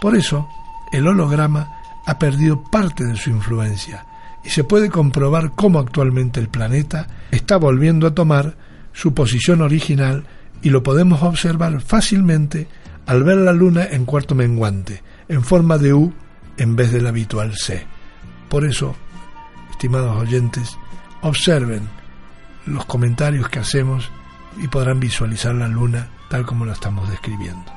Por 0.00 0.16
eso, 0.16 0.48
el 0.92 1.06
holograma 1.06 2.02
ha 2.06 2.18
perdido 2.18 2.62
parte 2.62 3.04
de 3.04 3.16
su 3.16 3.30
influencia 3.30 4.04
y 4.44 4.50
se 4.50 4.64
puede 4.64 4.90
comprobar 4.90 5.52
cómo 5.52 5.78
actualmente 5.78 6.40
el 6.40 6.48
planeta 6.48 7.06
está 7.30 7.56
volviendo 7.56 8.06
a 8.06 8.14
tomar 8.14 8.56
su 8.92 9.14
posición 9.14 9.62
original 9.62 10.24
y 10.62 10.70
lo 10.70 10.82
podemos 10.82 11.22
observar 11.22 11.80
fácilmente 11.80 12.68
al 13.06 13.22
ver 13.22 13.38
la 13.38 13.52
luna 13.52 13.86
en 13.90 14.04
cuarto 14.04 14.34
menguante, 14.34 15.02
en 15.28 15.42
forma 15.42 15.78
de 15.78 15.94
U 15.94 16.12
en 16.56 16.76
vez 16.76 16.92
del 16.92 17.06
habitual 17.06 17.54
C. 17.56 17.86
Por 18.48 18.64
eso, 18.64 18.94
estimados 19.70 20.16
oyentes, 20.16 20.76
observen 21.22 21.88
los 22.66 22.84
comentarios 22.86 23.48
que 23.48 23.58
hacemos 23.58 24.10
y 24.58 24.68
podrán 24.68 25.00
visualizar 25.00 25.54
la 25.54 25.68
luna 25.68 26.08
tal 26.28 26.46
como 26.46 26.64
la 26.64 26.72
estamos 26.72 27.08
describiendo. 27.10 27.72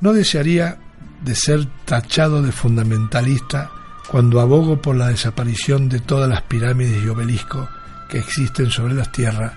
No 0.00 0.12
desearía 0.12 0.78
de 1.22 1.34
ser 1.34 1.66
tachado 1.84 2.42
de 2.42 2.52
fundamentalista 2.52 3.70
cuando 4.10 4.40
abogo 4.40 4.80
por 4.80 4.96
la 4.96 5.08
desaparición 5.08 5.88
de 5.88 6.00
todas 6.00 6.28
las 6.28 6.42
pirámides 6.42 7.02
y 7.02 7.08
obeliscos 7.08 7.68
que 8.08 8.18
existen 8.18 8.70
sobre 8.70 8.94
las 8.94 9.10
tierras, 9.10 9.54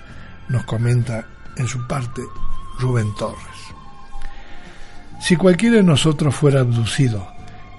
nos 0.47 0.63
comenta 0.63 1.26
en 1.58 1.67
su 1.67 1.86
parte 1.86 2.21
Rubén 2.80 3.13
Torres. 3.15 3.38
Si 5.19 5.36
cualquiera 5.36 5.77
de 5.77 5.84
nosotros 5.84 6.36
fuera 6.36 6.62
abducido 6.62 7.27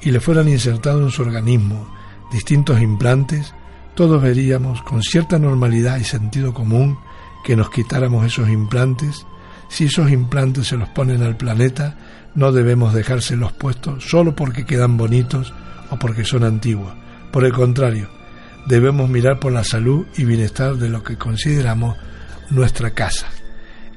y 0.03 0.11
le 0.11 0.21
fueran 0.21 0.49
insertados 0.49 1.03
en 1.03 1.11
su 1.11 1.23
organismo 1.23 1.89
distintos 2.33 2.81
implantes, 2.81 3.55
todos 3.95 4.23
veríamos 4.23 4.83
con 4.83 5.03
cierta 5.03 5.39
normalidad 5.39 5.99
y 5.99 6.05
sentido 6.05 6.53
común 6.53 6.99
que 7.45 7.57
nos 7.57 7.71
quitáramos 7.71 8.27
esos 8.27 8.49
implantes. 8.49 9.27
Si 9.69 9.85
esos 9.85 10.11
implantes 10.11 10.69
se 10.69 10.77
los 10.77 10.89
ponen 10.91 11.23
al 11.23 11.37
planeta, 11.37 11.97
no 12.35 12.53
debemos 12.53 12.95
dejárselos 12.95 13.53
puestos 13.53 14.05
solo 14.05 14.35
porque 14.37 14.67
quedan 14.67 14.97
bonitos 14.97 15.53
o 15.91 15.99
porque 15.99 16.25
son 16.25 16.45
antiguos. 16.45 16.93
Por 17.33 17.45
el 17.45 17.53
contrario, 17.53 18.09
debemos 18.67 19.09
mirar 19.09 19.41
por 19.41 19.53
la 19.53 19.65
salud 19.65 20.07
y 20.17 20.25
bienestar 20.25 20.77
de 20.77 20.89
lo 20.89 21.03
que 21.03 21.17
consideramos 21.17 21.97
nuestra 22.51 22.91
casa 22.91 23.27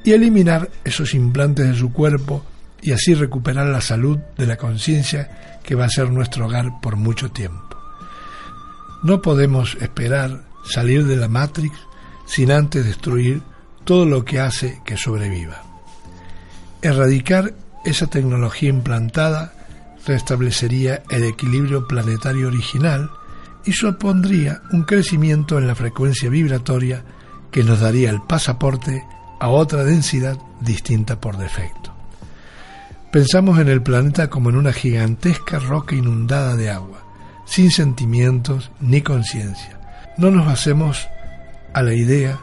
y 0.04 0.12
eliminar 0.12 0.70
esos 0.84 1.14
implantes 1.14 1.68
de 1.68 1.76
su 1.76 1.92
cuerpo 1.92 2.44
y 2.82 2.92
así 2.92 3.14
recuperar 3.14 3.68
la 3.68 3.82
salud 3.82 4.18
de 4.38 4.48
la 4.48 4.58
conciencia 4.58 5.60
que 5.64 5.76
va 5.76 5.86
a 5.86 5.90
ser 5.90 6.10
nuestro 6.12 6.48
hogar 6.48 6.82
por 6.82 6.96
mucho 6.96 7.32
tiempo. 7.32 7.78
No 9.04 9.22
podemos 9.22 9.78
esperar 9.82 10.44
salir 10.64 11.06
de 11.06 11.16
la 11.16 11.28
Matrix 11.28 11.76
sin 12.26 12.52
antes 12.52 12.86
destruir 12.86 13.42
todo 13.84 14.06
lo 14.06 14.24
que 14.24 14.40
hace 14.40 14.82
que 14.86 14.98
sobreviva. 14.98 15.64
Erradicar 16.82 17.54
esa 17.84 18.08
tecnología 18.08 18.70
implantada 18.70 19.54
restablecería 20.06 21.04
el 21.10 21.24
equilibrio 21.24 21.88
planetario 21.88 22.48
original 22.48 23.12
y 23.66 23.74
supondría 23.74 24.62
un 24.72 24.84
crecimiento 24.84 25.58
en 25.58 25.68
la 25.68 25.76
frecuencia 25.76 26.30
vibratoria 26.30 27.04
que 27.52 27.64
nos 27.64 27.82
daría 27.82 28.10
el 28.10 28.22
pasaporte 28.22 29.04
a 29.40 29.50
otra 29.50 29.84
densidad 29.84 30.38
distinta 30.62 31.20
por 31.20 31.38
defecto. 31.38 31.91
Pensamos 33.12 33.60
en 33.60 33.68
el 33.68 33.82
planeta 33.82 34.30
como 34.30 34.50
en 34.50 34.56
una 34.56 34.72
gigantesca 34.72 35.60
roca 35.60 35.96
inundada 35.96 36.56
de 36.56 36.70
agua, 36.70 37.04
sin 37.44 37.70
sentimientos 37.70 38.72
ni 38.80 39.02
conciencia. 39.02 39.82
No 40.18 40.32
nos 40.32 40.48
hacemos 40.48 41.10
a 41.74 41.84
la 41.84 41.94
idea 41.94 42.40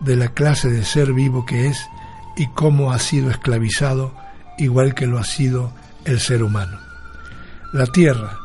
de 0.00 0.16
la 0.16 0.28
clase 0.28 0.68
de 0.68 0.84
ser 0.84 1.14
vivo 1.14 1.46
que 1.46 1.68
es 1.68 1.88
y 2.36 2.48
cómo 2.48 2.92
ha 2.92 2.98
sido 2.98 3.30
esclavizado 3.30 4.14
igual 4.58 4.94
que 4.94 5.06
lo 5.06 5.18
ha 5.18 5.24
sido 5.24 5.72
el 6.04 6.20
ser 6.20 6.42
humano. 6.42 6.78
La 7.72 7.86
tierra, 7.86 8.36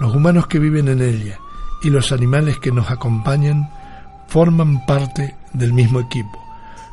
los 0.00 0.12
humanos 0.12 0.48
que 0.48 0.58
viven 0.58 0.88
en 0.88 1.00
ella 1.00 1.38
y 1.80 1.90
los 1.90 2.10
animales 2.10 2.58
que 2.58 2.72
nos 2.72 2.90
acompañan 2.90 3.70
forman 4.26 4.84
parte 4.84 5.36
del 5.52 5.72
mismo 5.74 6.00
equipo. 6.00 6.44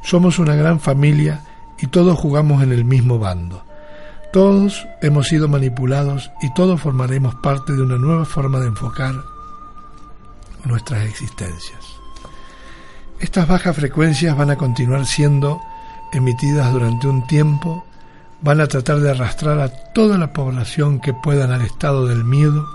Somos 0.04 0.38
una 0.38 0.54
gran 0.54 0.80
familia 0.80 1.42
y 1.80 1.88
todos 1.88 2.20
jugamos 2.20 2.62
en 2.62 2.72
el 2.72 2.86
mismo 2.86 3.18
bando. 3.18 3.67
Todos 4.32 4.86
hemos 5.02 5.28
sido 5.28 5.48
manipulados 5.48 6.32
y 6.42 6.54
todos 6.54 6.82
formaremos 6.82 7.36
parte 7.36 7.74
de 7.74 7.82
una 7.82 7.98
nueva 7.98 8.26
forma 8.26 8.60
de 8.60 8.68
enfocar 8.68 9.16
nuestras 10.66 11.06
existencias. 11.06 11.80
Estas 13.20 13.48
bajas 13.48 13.76
frecuencias 13.76 14.38
van 14.38 14.52
a 14.52 14.58
continuar 14.58 15.06
siendo 15.06 15.62
emitidas 16.12 16.72
durante 16.74 17.08
un 17.08 17.26
tiempo, 17.26 17.86
van 18.42 18.60
a 18.60 18.68
tratar 18.68 19.00
de 19.00 19.12
arrastrar 19.12 19.60
a 19.60 19.70
toda 19.70 20.18
la 20.18 20.34
población 20.34 21.00
que 21.00 21.14
puedan 21.14 21.52
al 21.52 21.62
estado 21.62 22.06
del 22.06 22.26
miedo. 22.26 22.68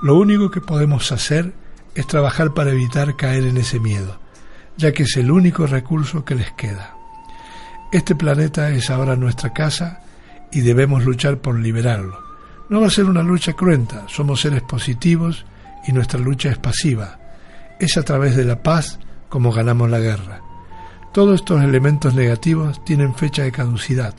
Lo 0.00 0.16
único 0.16 0.50
que 0.50 0.60
podemos 0.60 1.10
hacer 1.10 1.52
es 1.96 2.06
trabajar 2.06 2.54
para 2.54 2.70
evitar 2.70 3.16
caer 3.16 3.44
en 3.44 3.56
ese 3.56 3.80
miedo, 3.80 4.18
ya 4.76 4.92
que 4.92 5.02
es 5.02 5.16
el 5.16 5.30
único 5.30 5.66
recurso 5.66 6.24
que 6.24 6.36
les 6.36 6.52
queda. 6.52 6.94
Este 7.92 8.14
planeta 8.14 8.70
es 8.70 8.90
ahora 8.90 9.16
nuestra 9.16 9.52
casa 9.52 10.03
y 10.54 10.60
debemos 10.60 11.04
luchar 11.04 11.38
por 11.38 11.58
liberarlo. 11.58 12.22
No 12.68 12.80
va 12.80 12.86
a 12.86 12.90
ser 12.90 13.04
una 13.04 13.22
lucha 13.22 13.52
cruenta, 13.52 14.04
somos 14.08 14.40
seres 14.40 14.62
positivos 14.62 15.44
y 15.86 15.92
nuestra 15.92 16.18
lucha 16.18 16.48
es 16.48 16.58
pasiva. 16.58 17.18
Es 17.78 17.98
a 17.98 18.02
través 18.02 18.36
de 18.36 18.44
la 18.44 18.62
paz 18.62 19.00
como 19.28 19.52
ganamos 19.52 19.90
la 19.90 19.98
guerra. 19.98 20.40
Todos 21.12 21.40
estos 21.40 21.62
elementos 21.62 22.14
negativos 22.14 22.82
tienen 22.84 23.14
fecha 23.14 23.42
de 23.42 23.52
caducidad. 23.52 24.14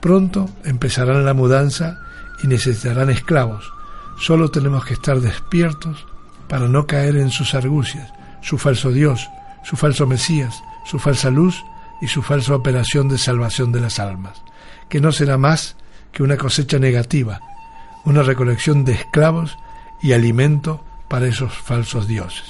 Pronto 0.00 0.48
empezarán 0.64 1.24
la 1.24 1.34
mudanza 1.34 1.98
y 2.42 2.46
necesitarán 2.46 3.10
esclavos. 3.10 3.72
Solo 4.18 4.50
tenemos 4.50 4.84
que 4.84 4.94
estar 4.94 5.20
despiertos 5.20 6.06
para 6.48 6.68
no 6.68 6.86
caer 6.86 7.16
en 7.16 7.30
sus 7.30 7.54
argucias, 7.54 8.12
su 8.40 8.56
falso 8.56 8.92
Dios, 8.92 9.28
su 9.64 9.76
falso 9.76 10.06
Mesías, 10.06 10.62
su 10.84 11.00
falsa 11.00 11.30
luz 11.30 11.62
y 12.00 12.06
su 12.06 12.22
falsa 12.22 12.54
operación 12.54 13.08
de 13.08 13.18
salvación 13.18 13.72
de 13.72 13.80
las 13.80 13.98
almas 13.98 14.42
que 14.88 15.00
no 15.00 15.12
será 15.12 15.38
más 15.38 15.76
que 16.12 16.22
una 16.22 16.36
cosecha 16.36 16.78
negativa, 16.78 17.40
una 18.04 18.22
recolección 18.22 18.84
de 18.84 18.92
esclavos 18.92 19.56
y 20.02 20.12
alimento 20.12 20.84
para 21.08 21.26
esos 21.26 21.52
falsos 21.52 22.06
dioses. 22.06 22.44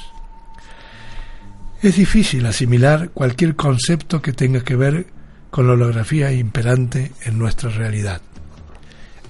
Es 1.82 1.96
difícil 1.96 2.46
asimilar 2.46 3.10
cualquier 3.10 3.54
concepto 3.54 4.22
que 4.22 4.32
tenga 4.32 4.62
que 4.62 4.76
ver 4.76 5.06
con 5.50 5.66
la 5.66 5.74
holografía 5.74 6.32
imperante 6.32 7.12
en 7.22 7.38
nuestra 7.38 7.70
realidad. 7.70 8.20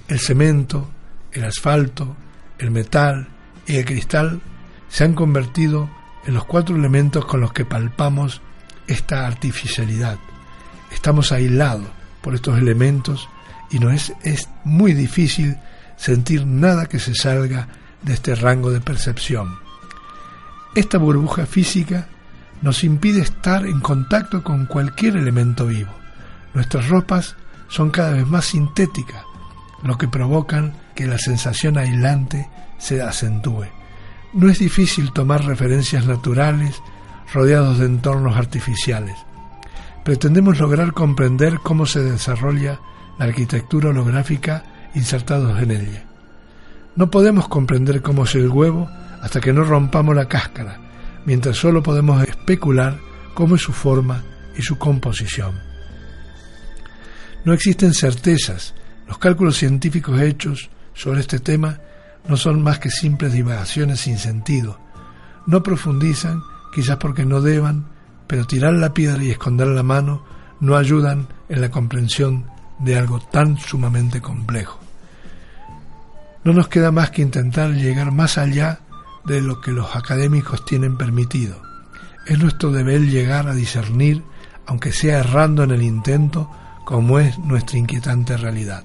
El 0.07 0.19
cemento, 0.19 0.89
el 1.33 1.43
asfalto, 1.43 2.15
el 2.57 2.71
metal 2.71 3.27
y 3.65 3.75
el 3.75 3.85
cristal 3.85 4.41
se 4.89 5.03
han 5.03 5.13
convertido 5.13 5.89
en 6.25 6.33
los 6.33 6.45
cuatro 6.45 6.75
elementos 6.75 7.25
con 7.25 7.41
los 7.41 7.53
que 7.53 7.65
palpamos 7.65 8.41
esta 8.87 9.27
artificialidad. 9.27 10.17
Estamos 10.91 11.31
aislados, 11.31 11.87
por 12.21 12.35
estos 12.35 12.57
elementos 12.57 13.29
y 13.69 13.79
no 13.79 13.91
es, 13.91 14.13
es 14.23 14.49
muy 14.63 14.93
difícil 14.93 15.57
sentir 15.97 16.45
nada 16.45 16.85
que 16.85 16.99
se 16.99 17.15
salga 17.15 17.67
de 18.03 18.13
este 18.13 18.35
rango 18.35 18.71
de 18.71 18.81
percepción. 18.81 19.59
Esta 20.75 20.97
burbuja 20.97 21.45
física 21.45 22.07
nos 22.61 22.83
impide 22.83 23.21
estar 23.21 23.65
en 23.65 23.79
contacto 23.79 24.43
con 24.43 24.65
cualquier 24.65 25.17
elemento 25.17 25.67
vivo. 25.67 25.91
Nuestras 26.53 26.87
ropas 26.87 27.35
son 27.67 27.91
cada 27.91 28.11
vez 28.11 28.27
más 28.27 28.45
sintéticas, 28.45 29.23
lo 29.83 29.97
que 29.97 30.07
provocan 30.07 30.73
que 30.95 31.07
la 31.07 31.17
sensación 31.17 31.77
aislante 31.77 32.49
se 32.77 33.01
acentúe. 33.01 33.65
No 34.33 34.49
es 34.49 34.59
difícil 34.59 35.11
tomar 35.11 35.45
referencias 35.45 36.05
naturales 36.05 36.81
rodeados 37.33 37.79
de 37.79 37.85
entornos 37.85 38.37
artificiales. 38.37 39.15
Pretendemos 40.07 40.57
lograr 40.57 40.93
comprender 40.93 41.59
cómo 41.61 41.85
se 41.85 42.01
desarrolla 42.01 42.79
la 43.19 43.25
arquitectura 43.25 43.89
holográfica 43.89 44.63
insertados 44.95 45.61
en 45.61 45.71
ella. 45.71 46.05
No 46.95 47.11
podemos 47.11 47.49
comprender 47.49 48.01
cómo 48.01 48.23
es 48.23 48.33
el 48.35 48.47
huevo 48.47 48.89
hasta 49.21 49.41
que 49.41 49.51
no 49.51 49.65
rompamos 49.65 50.15
la 50.15 50.29
cáscara, 50.29 50.79
mientras 51.25 51.57
solo 51.57 51.83
podemos 51.83 52.23
especular 52.23 52.97
cómo 53.33 53.55
es 53.55 53.61
su 53.61 53.73
forma 53.73 54.23
y 54.57 54.61
su 54.61 54.77
composición. 54.77 55.59
No 57.43 57.51
existen 57.51 57.93
certezas. 57.93 58.75
Los 59.09 59.17
cálculos 59.17 59.57
científicos 59.57 60.21
hechos 60.21 60.69
sobre 60.93 61.19
este 61.19 61.39
tema 61.39 61.79
no 62.29 62.37
son 62.37 62.63
más 62.63 62.79
que 62.79 62.91
simples 62.91 63.33
divagaciones 63.33 63.99
sin 63.99 64.17
sentido. 64.17 64.79
No 65.47 65.61
profundizan, 65.63 66.41
quizás 66.73 66.95
porque 66.95 67.25
no 67.25 67.41
deban, 67.41 67.96
pero 68.27 68.45
tirar 68.45 68.73
la 68.73 68.93
piedra 68.93 69.23
y 69.23 69.31
esconder 69.31 69.67
la 69.67 69.83
mano 69.83 70.23
no 70.59 70.75
ayudan 70.75 71.27
en 71.49 71.61
la 71.61 71.71
comprensión 71.71 72.45
de 72.79 72.97
algo 72.97 73.19
tan 73.19 73.57
sumamente 73.57 74.21
complejo. 74.21 74.79
No 76.43 76.53
nos 76.53 76.67
queda 76.67 76.91
más 76.91 77.11
que 77.11 77.21
intentar 77.21 77.71
llegar 77.71 78.11
más 78.11 78.37
allá 78.37 78.79
de 79.25 79.41
lo 79.41 79.59
que 79.59 79.71
los 79.71 79.95
académicos 79.95 80.63
tienen 80.65 80.97
permitido. 80.97 81.61
Es 82.25 82.39
nuestro 82.39 82.71
deber 82.71 83.01
llegar 83.01 83.47
a 83.47 83.53
discernir, 83.53 84.23
aunque 84.65 84.91
sea 84.91 85.19
errando 85.19 85.63
en 85.63 85.71
el 85.71 85.83
intento, 85.83 86.49
como 86.85 87.19
es 87.19 87.37
nuestra 87.39 87.77
inquietante 87.77 88.37
realidad. 88.37 88.83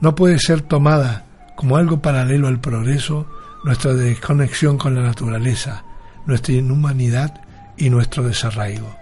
No 0.00 0.14
puede 0.14 0.38
ser 0.38 0.62
tomada 0.62 1.24
como 1.54 1.76
algo 1.76 2.02
paralelo 2.02 2.48
al 2.48 2.60
progreso 2.60 3.26
nuestra 3.64 3.94
desconexión 3.94 4.78
con 4.78 4.94
la 4.94 5.02
naturaleza, 5.02 5.84
nuestra 6.26 6.54
inhumanidad 6.54 7.40
y 7.76 7.90
nuestro 7.90 8.22
desarraigo. 8.22 8.96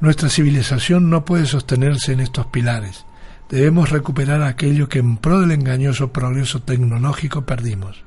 Nuestra 0.00 0.28
civilización 0.28 1.08
no 1.08 1.24
puede 1.24 1.46
sostenerse 1.46 2.12
en 2.12 2.20
estos 2.20 2.46
pilares. 2.46 3.06
Debemos 3.48 3.90
recuperar 3.90 4.42
aquello 4.42 4.88
que 4.88 4.98
en 4.98 5.16
pro 5.16 5.40
del 5.40 5.52
engañoso 5.52 6.12
progreso 6.12 6.60
tecnológico 6.62 7.46
perdimos. 7.46 8.02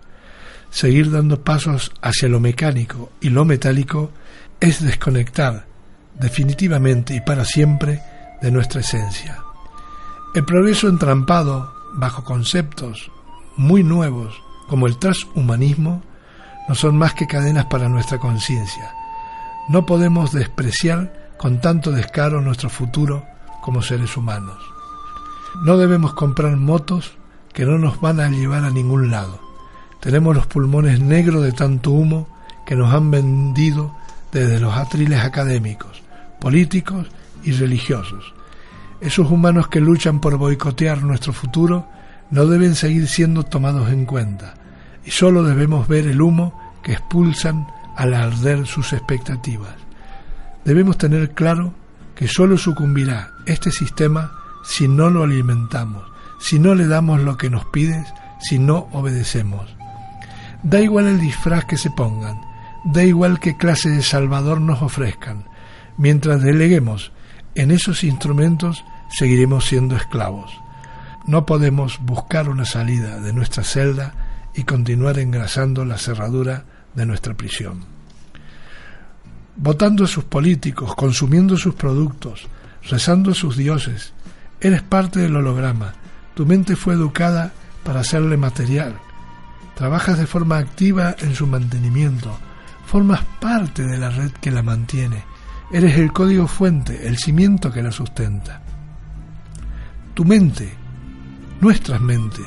Seguir 0.69 1.09
dando 1.09 1.43
pasos 1.43 1.91
hacia 2.01 2.29
lo 2.29 2.39
mecánico 2.39 3.11
y 3.21 3.29
lo 3.29 3.43
metálico 3.43 4.11
es 4.59 4.83
desconectar 4.83 5.65
definitivamente 6.19 7.15
y 7.15 7.21
para 7.21 7.45
siempre 7.45 8.01
de 8.41 8.51
nuestra 8.51 8.81
esencia. 8.81 9.39
El 10.35 10.45
progreso 10.45 10.87
entrampado 10.87 11.73
bajo 11.95 12.23
conceptos 12.23 13.11
muy 13.57 13.83
nuevos 13.83 14.39
como 14.67 14.85
el 14.85 14.99
transhumanismo 14.99 16.03
no 16.67 16.75
son 16.75 16.97
más 16.97 17.15
que 17.15 17.25
cadenas 17.25 17.65
para 17.65 17.89
nuestra 17.89 18.19
conciencia. 18.19 18.93
No 19.69 19.85
podemos 19.85 20.31
despreciar 20.31 21.13
con 21.37 21.61
tanto 21.61 21.91
descaro 21.91 22.41
nuestro 22.41 22.71
futuro 22.71 23.23
como 23.61 23.83
seres 23.83 24.17
humanos. 24.17 24.57
No 25.63 25.77
debemos 25.77 26.15
comprar 26.15 26.57
motos 26.57 27.13
que 27.53 27.65
no 27.65 27.77
nos 27.77 28.01
van 28.01 28.19
a 28.19 28.29
llevar 28.29 28.65
a 28.65 28.71
ningún 28.71 29.11
lado. 29.11 29.39
Tenemos 29.99 30.35
los 30.35 30.47
pulmones 30.47 30.99
negros 30.99 31.43
de 31.43 31.51
tanto 31.51 31.91
humo 31.91 32.27
que 32.65 32.75
nos 32.75 32.91
han 32.91 33.11
vendido 33.11 33.95
desde 34.31 34.59
los 34.59 34.75
atriles 34.75 35.23
académicos, 35.23 36.01
políticos 36.39 37.05
y 37.43 37.51
religiosos. 37.51 38.33
Esos 39.01 39.29
humanos 39.29 39.67
que 39.67 39.81
luchan 39.81 40.19
por 40.19 40.35
boicotear 40.37 41.03
nuestro 41.03 41.31
futuro 41.31 41.87
no 42.31 42.47
deben 42.47 42.73
seguir 42.73 43.07
siendo 43.07 43.43
tomados 43.43 43.91
en 43.91 44.05
cuenta 44.05 44.55
y 45.05 45.11
solo 45.11 45.43
debemos 45.43 45.87
ver 45.87 46.07
el 46.07 46.21
humo 46.21 46.59
que 46.81 46.93
expulsan 46.93 47.67
al 47.99 48.13
arder 48.13 48.65
sus 48.65 48.93
expectativas. 48.93 49.75
Debemos 50.63 50.97
tener 50.97 51.31
claro 51.31 51.73
que 52.15 52.29
solo 52.29 52.57
sucumbirá 52.57 53.31
este 53.45 53.71
sistema 53.71 54.31
si 54.63 54.87
no 54.87 55.09
lo 55.09 55.23
alimentamos, 55.23 56.03
si 56.39 56.59
no 56.59 56.75
le 56.75 56.87
damos 56.87 57.19
lo 57.19 57.35
que 57.35 57.49
nos 57.49 57.65
pides, 57.65 58.07
si 58.39 58.57
no 58.57 58.87
obedecemos. 58.93 59.75
Da 60.63 60.79
igual 60.79 61.07
el 61.07 61.19
disfraz 61.19 61.65
que 61.65 61.75
se 61.75 61.91
pongan, 61.91 62.39
da 62.85 63.03
igual 63.03 63.41
qué 63.41 63.57
clase 63.57 63.89
de 63.89 64.01
salvador 64.01 64.61
nos 64.61 64.81
ofrezcan, 64.81 65.43
mientras 65.97 66.41
deleguemos 66.41 67.11
en 67.53 67.69
esos 67.69 68.05
instrumentos 68.05 68.85
seguiremos 69.09 69.65
siendo 69.65 69.97
esclavos. 69.97 70.57
No 71.25 71.45
podemos 71.45 71.99
buscar 71.99 72.47
una 72.47 72.63
salida 72.63 73.19
de 73.19 73.33
nuestra 73.33 73.65
celda 73.65 74.13
y 74.55 74.63
continuar 74.63 75.19
engrasando 75.19 75.83
la 75.83 75.97
cerradura 75.97 76.63
de 76.95 77.05
nuestra 77.05 77.33
prisión. 77.33 77.83
Votando 79.55 80.05
a 80.05 80.07
sus 80.07 80.23
políticos, 80.23 80.95
consumiendo 80.95 81.57
sus 81.57 81.75
productos, 81.75 82.47
rezando 82.89 83.31
a 83.31 83.35
sus 83.35 83.57
dioses, 83.57 84.13
eres 84.61 84.81
parte 84.81 85.19
del 85.19 85.35
holograma. 85.35 85.93
Tu 86.33 86.45
mente 86.45 86.75
fue 86.75 86.93
educada 86.93 87.51
para 87.83 88.01
hacerle 88.01 88.37
material. 88.37 88.95
Trabajas 89.75 90.17
de 90.17 90.27
forma 90.27 90.57
activa 90.57 91.15
en 91.19 91.35
su 91.35 91.47
mantenimiento. 91.47 92.37
Formas 92.85 93.23
parte 93.39 93.83
de 93.83 93.97
la 93.97 94.09
red 94.09 94.31
que 94.31 94.51
la 94.51 94.63
mantiene 94.63 95.23
Eres 95.71 95.97
el 95.97 96.11
código 96.11 96.47
fuente, 96.47 97.07
el 97.07 97.17
cimiento 97.17 97.71
que 97.71 97.83
la 97.83 97.91
sustenta. 97.91 98.59
Tu 100.15 100.25
mente, 100.25 100.73
nuestras 101.61 102.01
mentes, 102.01 102.45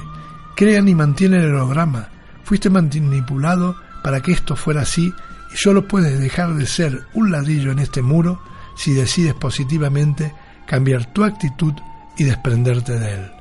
crean 0.57 0.89
y 0.89 0.95
mantienen 0.97 1.43
el 1.43 1.55
holograma. 1.55 2.09
Fuiste 2.43 2.69
manipulado 2.69 3.77
para 4.03 4.21
que 4.21 4.33
esto 4.33 4.57
fuera 4.57 4.83
así 4.83 5.13
y 5.53 5.57
solo 5.57 5.87
puedes 5.87 6.19
dejar 6.19 6.55
de 6.55 6.67
ser 6.67 7.07
un 7.15 7.31
ladrillo 7.31 7.73
en 7.73 7.79
este 7.79 8.03
muro 8.03 8.41
si 8.77 8.93
decides 8.93 9.35
positivamente 9.35 10.35
cambiar 10.67 11.13
tu 11.13 11.25
actitud 11.25 11.75
y 12.17 12.25
desprenderte 12.25 12.99
de 12.99 13.15
él. 13.15 13.33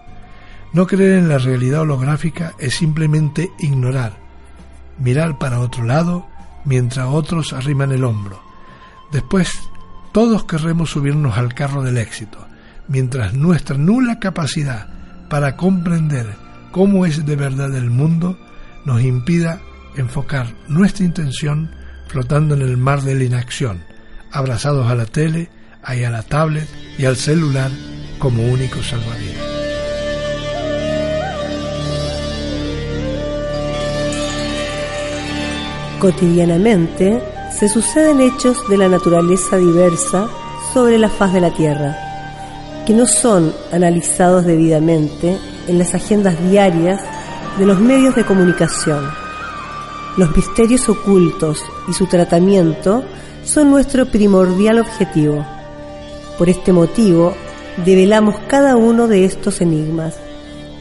No 0.74 0.88
creer 0.88 1.20
en 1.20 1.30
la 1.30 1.38
realidad 1.38 1.82
holográfica 1.82 2.54
es 2.60 2.76
simplemente 2.76 3.52
ignorar, 3.60 4.18
mirar 5.00 5.38
para 5.38 5.60
otro 5.60 5.84
lado 5.84 6.28
mientras 6.66 7.08
otros 7.08 7.54
arriman 7.54 7.92
el 7.92 8.04
hombro. 8.04 8.42
Después 9.12 9.52
todos 10.12 10.46
querremos 10.46 10.92
subirnos 10.92 11.38
al 11.38 11.54
carro 11.54 11.84
del 11.84 11.98
éxito, 11.98 12.38
mientras 12.88 13.34
nuestra 13.34 13.78
nula 13.78 14.20
capacidad 14.20 14.88
para 15.30 15.56
comprender 15.56 16.36
cómo 16.72 17.06
es 17.06 17.26
de 17.26 17.36
verdad 17.36 17.76
el 17.76 17.90
mundo 17.90 18.38
nos 18.86 19.02
impida 19.02 19.62
enfocar 19.96 20.54
nuestra 20.68 21.06
intención 21.06 21.72
flotando 22.08 22.56
en 22.56 22.62
el 22.62 22.78
mar 22.78 23.02
de 23.02 23.16
la 23.16 23.24
inacción, 23.24 23.84
abrazados 24.32 24.90
a 24.90 24.96
la 24.96 25.06
tele, 25.06 25.50
a 25.84 25.96
la 25.96 26.24
tablet 26.24 26.68
y 26.98 27.06
al 27.06 27.16
celular 27.16 27.72
como 28.20 28.44
único 28.44 28.82
salvavidas. 28.84 29.52
Cotidianamente, 36.00 37.22
se 37.58 37.70
suceden 37.70 38.22
hechos 38.22 38.68
de 38.70 38.78
la 38.78 38.90
naturaleza 38.90 39.58
diversa 39.58 40.28
sobre 40.74 40.98
la 40.98 41.10
faz 41.10 41.34
de 41.34 41.42
la 41.42 41.54
Tierra, 41.54 41.96
que 42.88 42.94
no 42.94 43.06
son 43.06 43.54
analizados 43.72 44.46
debidamente 44.46 45.38
en 45.68 45.78
las 45.78 45.94
agendas 45.94 46.42
diarias 46.50 47.00
de 47.60 47.66
los 47.66 47.80
medios 47.80 48.16
de 48.16 48.26
comunicación. 48.26 49.21
Los 50.18 50.36
misterios 50.36 50.90
ocultos 50.90 51.64
y 51.88 51.94
su 51.94 52.06
tratamiento 52.06 53.04
son 53.44 53.72
nuestro 53.72 54.06
primordial 54.06 54.80
objetivo. 54.80 55.46
Por 56.38 56.50
este 56.50 56.74
motivo, 56.74 57.34
develamos 57.86 58.36
cada 58.48 58.76
uno 58.76 59.08
de 59.08 59.26
estos 59.26 59.62
enigmas 59.62 60.18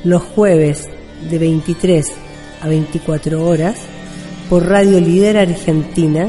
los 0.03 0.23
jueves 0.23 0.89
de 1.31 1.39
23 1.39 2.13
a 2.63 2.69
24 2.69 3.47
horas 3.47 3.77
por 4.49 4.67
Radio 4.67 5.01
Líder 5.01 5.37
Argentina 5.39 6.29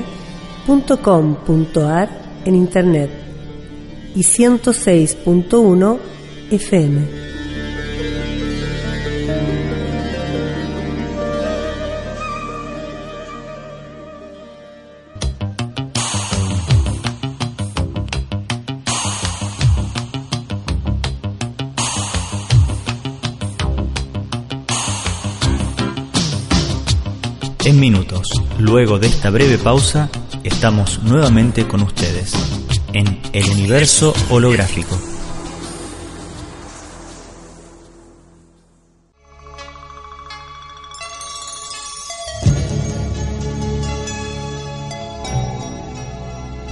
.com.ar 0.68 2.10
en 2.46 2.56
internet 2.56 3.10
y 4.16 4.22
106.1 4.22 6.00
FM. 6.52 7.21
De 29.00 29.08
esta 29.08 29.30
breve 29.30 29.58
pausa, 29.58 30.10
estamos 30.44 31.02
nuevamente 31.04 31.68
con 31.68 31.82
ustedes 31.82 32.34
en 32.94 33.22
el 33.32 33.50
universo 33.50 34.14
holográfico. 34.30 34.98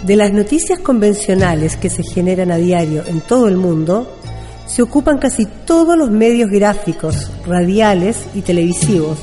De 0.05 0.15
las 0.15 0.33
noticias 0.33 0.79
convencionales 0.79 1.77
que 1.77 1.89
se 1.89 2.03
generan 2.03 2.51
a 2.51 2.57
diario 2.57 3.03
en 3.05 3.21
todo 3.21 3.47
el 3.47 3.57
mundo, 3.57 4.11
se 4.65 4.81
ocupan 4.81 5.19
casi 5.19 5.45
todos 5.45 5.97
los 5.97 6.09
medios 6.09 6.49
gráficos, 6.49 7.29
radiales 7.45 8.17
y 8.33 8.41
televisivos. 8.41 9.19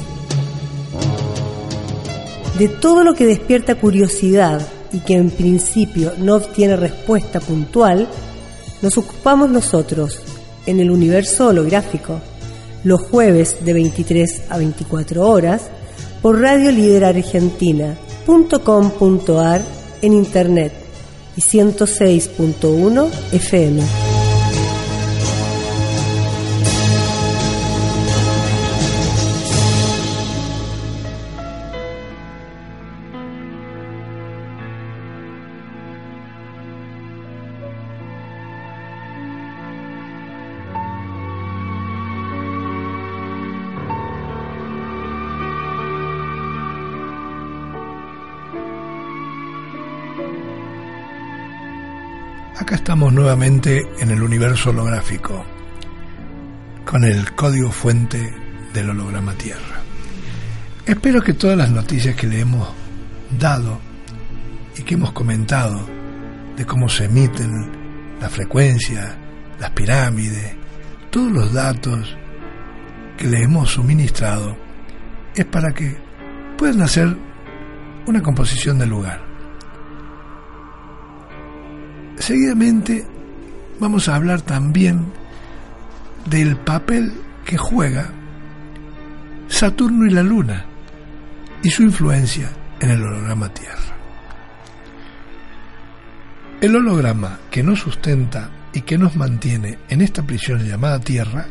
De 2.58 2.68
todo 2.68 3.02
lo 3.04 3.14
que 3.14 3.26
despierta 3.26 3.74
curiosidad 3.74 4.66
y 4.90 5.00
que 5.00 5.12
en 5.14 5.28
principio 5.30 6.14
no 6.16 6.36
obtiene 6.36 6.76
respuesta 6.76 7.38
puntual, 7.38 8.08
nos 8.80 8.96
ocupamos 8.96 9.50
nosotros 9.50 10.22
en 10.64 10.80
el 10.80 10.90
universo 10.90 11.48
holográfico, 11.48 12.18
los 12.82 13.02
jueves 13.02 13.62
de 13.62 13.74
23 13.74 14.44
a 14.48 14.56
24 14.56 15.28
horas, 15.28 15.68
por 16.22 16.40
Radio 16.40 16.72
Líder 16.72 17.04
Argentina.com.ar 17.04 19.60
en 20.00 20.14
Internet 20.14 20.72
y 21.36 21.42
106.1 21.42 23.10
FM. 23.32 24.05
Estamos 52.86 53.12
nuevamente 53.12 53.84
en 53.98 54.12
el 54.12 54.22
universo 54.22 54.70
holográfico, 54.70 55.44
con 56.84 57.02
el 57.02 57.34
código 57.34 57.72
fuente 57.72 58.32
del 58.72 58.90
holograma 58.90 59.32
Tierra. 59.32 59.82
Espero 60.86 61.20
que 61.20 61.34
todas 61.34 61.58
las 61.58 61.68
noticias 61.72 62.14
que 62.14 62.28
le 62.28 62.38
hemos 62.38 62.68
dado 63.40 63.80
y 64.76 64.82
que 64.84 64.94
hemos 64.94 65.10
comentado 65.10 65.84
de 66.56 66.64
cómo 66.64 66.88
se 66.88 67.06
emiten 67.06 67.50
la 68.20 68.28
frecuencia, 68.28 69.18
las 69.58 69.70
pirámides, 69.70 70.54
todos 71.10 71.32
los 71.32 71.52
datos 71.52 72.16
que 73.18 73.26
le 73.26 73.42
hemos 73.42 73.68
suministrado, 73.68 74.56
es 75.34 75.44
para 75.44 75.72
que 75.72 75.96
puedan 76.56 76.82
hacer 76.82 77.16
una 78.06 78.22
composición 78.22 78.78
del 78.78 78.90
lugar 78.90 79.25
Seguidamente 82.18 83.06
vamos 83.78 84.08
a 84.08 84.16
hablar 84.16 84.42
también 84.42 85.06
del 86.28 86.56
papel 86.56 87.12
que 87.44 87.56
juega 87.56 88.10
Saturno 89.48 90.06
y 90.06 90.10
la 90.10 90.22
Luna 90.22 90.66
y 91.62 91.70
su 91.70 91.82
influencia 91.82 92.50
en 92.80 92.90
el 92.90 93.02
holograma 93.02 93.48
Tierra. 93.52 93.96
El 96.60 96.74
holograma 96.74 97.38
que 97.50 97.62
nos 97.62 97.80
sustenta 97.80 98.50
y 98.72 98.80
que 98.80 98.98
nos 98.98 99.14
mantiene 99.14 99.78
en 99.88 100.00
esta 100.00 100.22
prisión 100.22 100.66
llamada 100.66 101.00
Tierra 101.00 101.46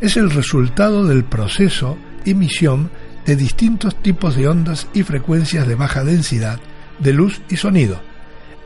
es 0.00 0.16
el 0.16 0.30
resultado 0.30 1.06
del 1.06 1.24
proceso 1.24 1.96
emisión 2.24 2.90
de 3.24 3.36
distintos 3.36 4.00
tipos 4.02 4.36
de 4.36 4.48
ondas 4.48 4.88
y 4.92 5.04
frecuencias 5.04 5.66
de 5.66 5.76
baja 5.76 6.04
densidad 6.04 6.58
de 6.98 7.12
luz 7.12 7.40
y 7.48 7.56
sonido, 7.56 8.00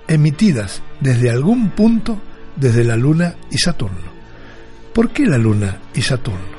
emitidas 0.08 0.82
desde 1.00 1.30
algún 1.30 1.70
punto 1.70 2.20
desde 2.56 2.84
la 2.84 2.96
Luna 2.96 3.34
y 3.50 3.58
Saturno. 3.58 4.16
¿Por 4.92 5.10
qué 5.10 5.26
la 5.26 5.38
Luna 5.38 5.78
y 5.94 6.02
Saturno? 6.02 6.56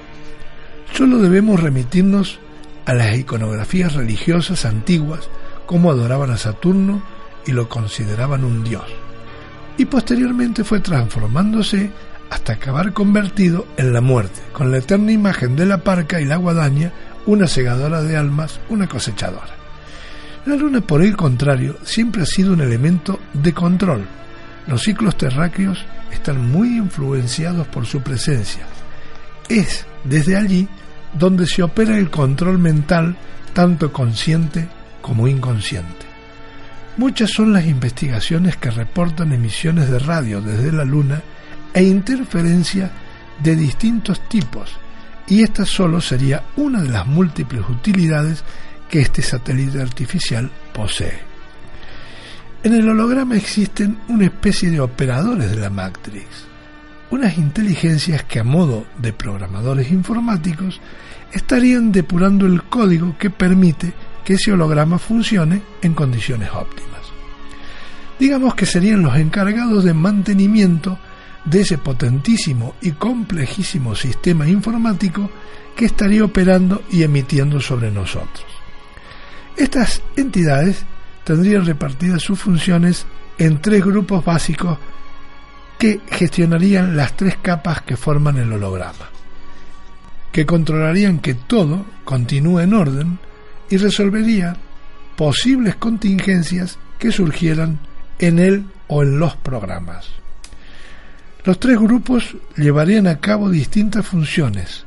Solo 0.93 1.17
debemos 1.19 1.59
remitirnos 1.59 2.39
a 2.85 2.93
las 2.93 3.17
iconografías 3.17 3.93
religiosas 3.93 4.65
antiguas, 4.65 5.29
como 5.65 5.91
adoraban 5.91 6.31
a 6.31 6.37
Saturno 6.37 7.01
y 7.45 7.51
lo 7.51 7.67
consideraban 7.67 8.43
un 8.43 8.63
dios. 8.63 8.85
Y 9.77 9.85
posteriormente 9.85 10.63
fue 10.63 10.79
transformándose 10.79 11.91
hasta 12.29 12.53
acabar 12.53 12.93
convertido 12.93 13.67
en 13.77 13.93
la 13.93 14.01
muerte, 14.01 14.39
con 14.53 14.71
la 14.71 14.77
eterna 14.77 15.11
imagen 15.11 15.55
de 15.55 15.65
la 15.65 15.79
parca 15.79 16.21
y 16.21 16.25
la 16.25 16.37
guadaña, 16.37 16.91
una 17.25 17.47
segadora 17.47 18.01
de 18.01 18.17
almas, 18.17 18.59
una 18.69 18.87
cosechadora. 18.87 19.56
La 20.47 20.55
Luna, 20.55 20.79
por 20.79 21.03
el 21.03 21.17
contrario, 21.17 21.77
siempre 21.83 22.21
ha 22.21 22.25
sido 22.25 22.53
un 22.53 22.61
elemento 22.61 23.19
de 23.33 23.53
control. 23.53 24.07
Los 24.65 24.81
ciclos 24.81 25.17
terráqueos 25.17 25.85
están 26.09 26.49
muy 26.49 26.77
influenciados 26.77 27.67
por 27.67 27.85
su 27.85 27.99
presencia. 27.99 28.65
Es 29.49 29.85
desde 30.05 30.37
allí 30.37 30.65
donde 31.11 31.45
se 31.47 31.63
opera 31.63 31.97
el 31.97 32.09
control 32.09 32.59
mental, 32.59 33.17
tanto 33.51 33.91
consciente 33.91 34.69
como 35.01 35.27
inconsciente. 35.27 36.05
Muchas 36.95 37.29
son 37.31 37.51
las 37.51 37.65
investigaciones 37.65 38.55
que 38.55 38.71
reportan 38.71 39.33
emisiones 39.33 39.89
de 39.89 39.99
radio 39.99 40.39
desde 40.39 40.71
la 40.71 40.85
Luna 40.85 41.21
e 41.73 41.83
interferencia 41.83 42.89
de 43.43 43.53
distintos 43.53 44.21
tipos, 44.29 44.71
y 45.27 45.43
esta 45.43 45.65
solo 45.65 45.99
sería 45.99 46.43
una 46.55 46.81
de 46.81 46.89
las 46.89 47.05
múltiples 47.05 47.67
utilidades 47.67 48.45
que 48.89 49.01
este 49.01 49.21
satélite 49.21 49.81
artificial 49.81 50.49
posee. 50.73 51.19
En 52.63 52.73
el 52.73 52.89
holograma 52.89 53.35
existen 53.35 53.97
una 54.07 54.25
especie 54.25 54.69
de 54.69 54.79
operadores 54.79 55.51
de 55.51 55.57
la 55.57 55.69
Matrix, 55.69 56.25
unas 57.11 57.37
inteligencias 57.37 58.23
que 58.23 58.39
a 58.39 58.43
modo 58.43 58.85
de 58.97 59.13
programadores 59.13 59.91
informáticos 59.91 60.81
estarían 61.31 61.91
depurando 61.91 62.45
el 62.45 62.63
código 62.63 63.15
que 63.17 63.29
permite 63.29 63.93
que 64.25 64.33
ese 64.33 64.51
holograma 64.51 64.97
funcione 64.97 65.61
en 65.81 65.93
condiciones 65.93 66.49
óptimas. 66.51 67.01
Digamos 68.19 68.55
que 68.55 68.65
serían 68.65 69.03
los 69.03 69.15
encargados 69.15 69.83
de 69.83 69.93
mantenimiento 69.93 70.97
de 71.45 71.61
ese 71.61 71.77
potentísimo 71.77 72.75
y 72.81 72.91
complejísimo 72.91 73.95
sistema 73.95 74.47
informático 74.47 75.29
que 75.75 75.85
estaría 75.85 76.25
operando 76.25 76.81
y 76.91 77.03
emitiendo 77.03 77.61
sobre 77.61 77.91
nosotros. 77.91 78.56
Estas 79.57 80.03
entidades 80.15 80.85
tendrían 81.23 81.65
repartidas 81.65 82.21
sus 82.21 82.39
funciones 82.39 83.07
en 83.39 83.59
tres 83.59 83.83
grupos 83.83 84.23
básicos 84.23 84.77
que 85.79 85.99
gestionarían 86.09 86.95
las 86.95 87.17
tres 87.17 87.37
capas 87.41 87.81
que 87.81 87.97
forman 87.97 88.37
el 88.37 88.53
holograma, 88.53 89.09
que 90.31 90.45
controlarían 90.45 91.19
que 91.19 91.33
todo 91.33 91.85
continúe 92.05 92.59
en 92.59 92.73
orden 92.73 93.19
y 93.69 93.77
resolvería 93.77 94.55
posibles 95.15 95.75
contingencias 95.75 96.77
que 96.99 97.11
surgieran 97.11 97.79
en 98.19 98.37
él 98.37 98.65
o 98.87 99.01
en 99.01 99.19
los 99.19 99.35
programas. 99.35 100.07
Los 101.43 101.59
tres 101.59 101.79
grupos 101.79 102.35
llevarían 102.55 103.07
a 103.07 103.19
cabo 103.19 103.49
distintas 103.49 104.05
funciones, 104.05 104.85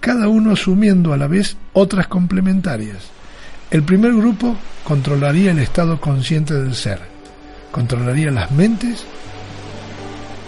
cada 0.00 0.28
uno 0.28 0.52
asumiendo 0.52 1.12
a 1.12 1.16
la 1.16 1.28
vez 1.28 1.56
otras 1.72 2.08
complementarias. 2.08 3.17
El 3.70 3.82
primer 3.82 4.14
grupo 4.14 4.56
controlaría 4.82 5.50
el 5.50 5.58
estado 5.58 6.00
consciente 6.00 6.54
del 6.54 6.74
ser, 6.74 7.00
controlaría 7.70 8.30
las 8.30 8.50
mentes 8.50 9.04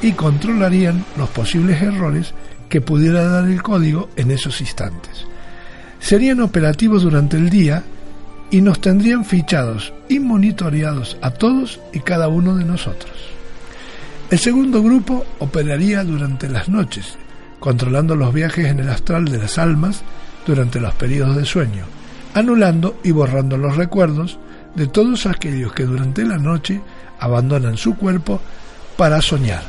y 0.00 0.12
controlarían 0.12 1.04
los 1.18 1.28
posibles 1.28 1.82
errores 1.82 2.32
que 2.70 2.80
pudiera 2.80 3.24
dar 3.24 3.44
el 3.44 3.62
código 3.62 4.08
en 4.16 4.30
esos 4.30 4.62
instantes. 4.62 5.26
Serían 5.98 6.40
operativos 6.40 7.02
durante 7.02 7.36
el 7.36 7.50
día 7.50 7.82
y 8.50 8.62
nos 8.62 8.80
tendrían 8.80 9.26
fichados 9.26 9.92
y 10.08 10.18
monitoreados 10.18 11.18
a 11.20 11.30
todos 11.30 11.78
y 11.92 12.00
cada 12.00 12.28
uno 12.28 12.56
de 12.56 12.64
nosotros. 12.64 13.12
El 14.30 14.38
segundo 14.38 14.82
grupo 14.82 15.26
operaría 15.40 16.04
durante 16.04 16.48
las 16.48 16.70
noches, 16.70 17.18
controlando 17.58 18.16
los 18.16 18.32
viajes 18.32 18.64
en 18.66 18.78
el 18.78 18.88
astral 18.88 19.26
de 19.26 19.36
las 19.36 19.58
almas 19.58 20.00
durante 20.46 20.80
los 20.80 20.94
periodos 20.94 21.36
de 21.36 21.44
sueño, 21.44 21.84
anulando 22.34 22.98
y 23.02 23.10
borrando 23.10 23.56
los 23.56 23.76
recuerdos 23.76 24.38
de 24.74 24.86
todos 24.86 25.26
aquellos 25.26 25.72
que 25.72 25.84
durante 25.84 26.24
la 26.24 26.38
noche 26.38 26.80
abandonan 27.18 27.76
su 27.76 27.96
cuerpo 27.96 28.40
para 28.96 29.20
soñar. 29.20 29.62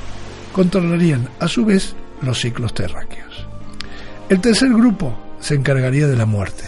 Controlarían 0.51 1.27
a 1.39 1.47
su 1.47 1.65
vez 1.65 1.95
los 2.21 2.39
ciclos 2.39 2.73
terráqueos. 2.73 3.47
El 4.29 4.39
tercer 4.39 4.69
grupo 4.69 5.17
se 5.39 5.55
encargaría 5.55 6.07
de 6.07 6.15
la 6.15 6.25
muerte. 6.25 6.63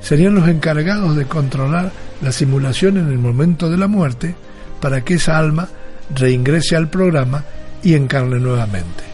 serían 0.00 0.34
los 0.34 0.46
encargados 0.48 1.16
de 1.16 1.24
controlar 1.24 1.90
la 2.20 2.30
simulación 2.30 2.98
en 2.98 3.08
el 3.08 3.18
momento 3.18 3.70
de 3.70 3.78
la 3.78 3.88
muerte 3.88 4.34
para 4.78 5.02
que 5.02 5.14
esa 5.14 5.38
alma 5.38 5.66
reingrese 6.14 6.76
al 6.76 6.88
programa 6.88 7.42
y 7.82 7.94
encarne 7.94 8.38
nuevamente. 8.38 9.13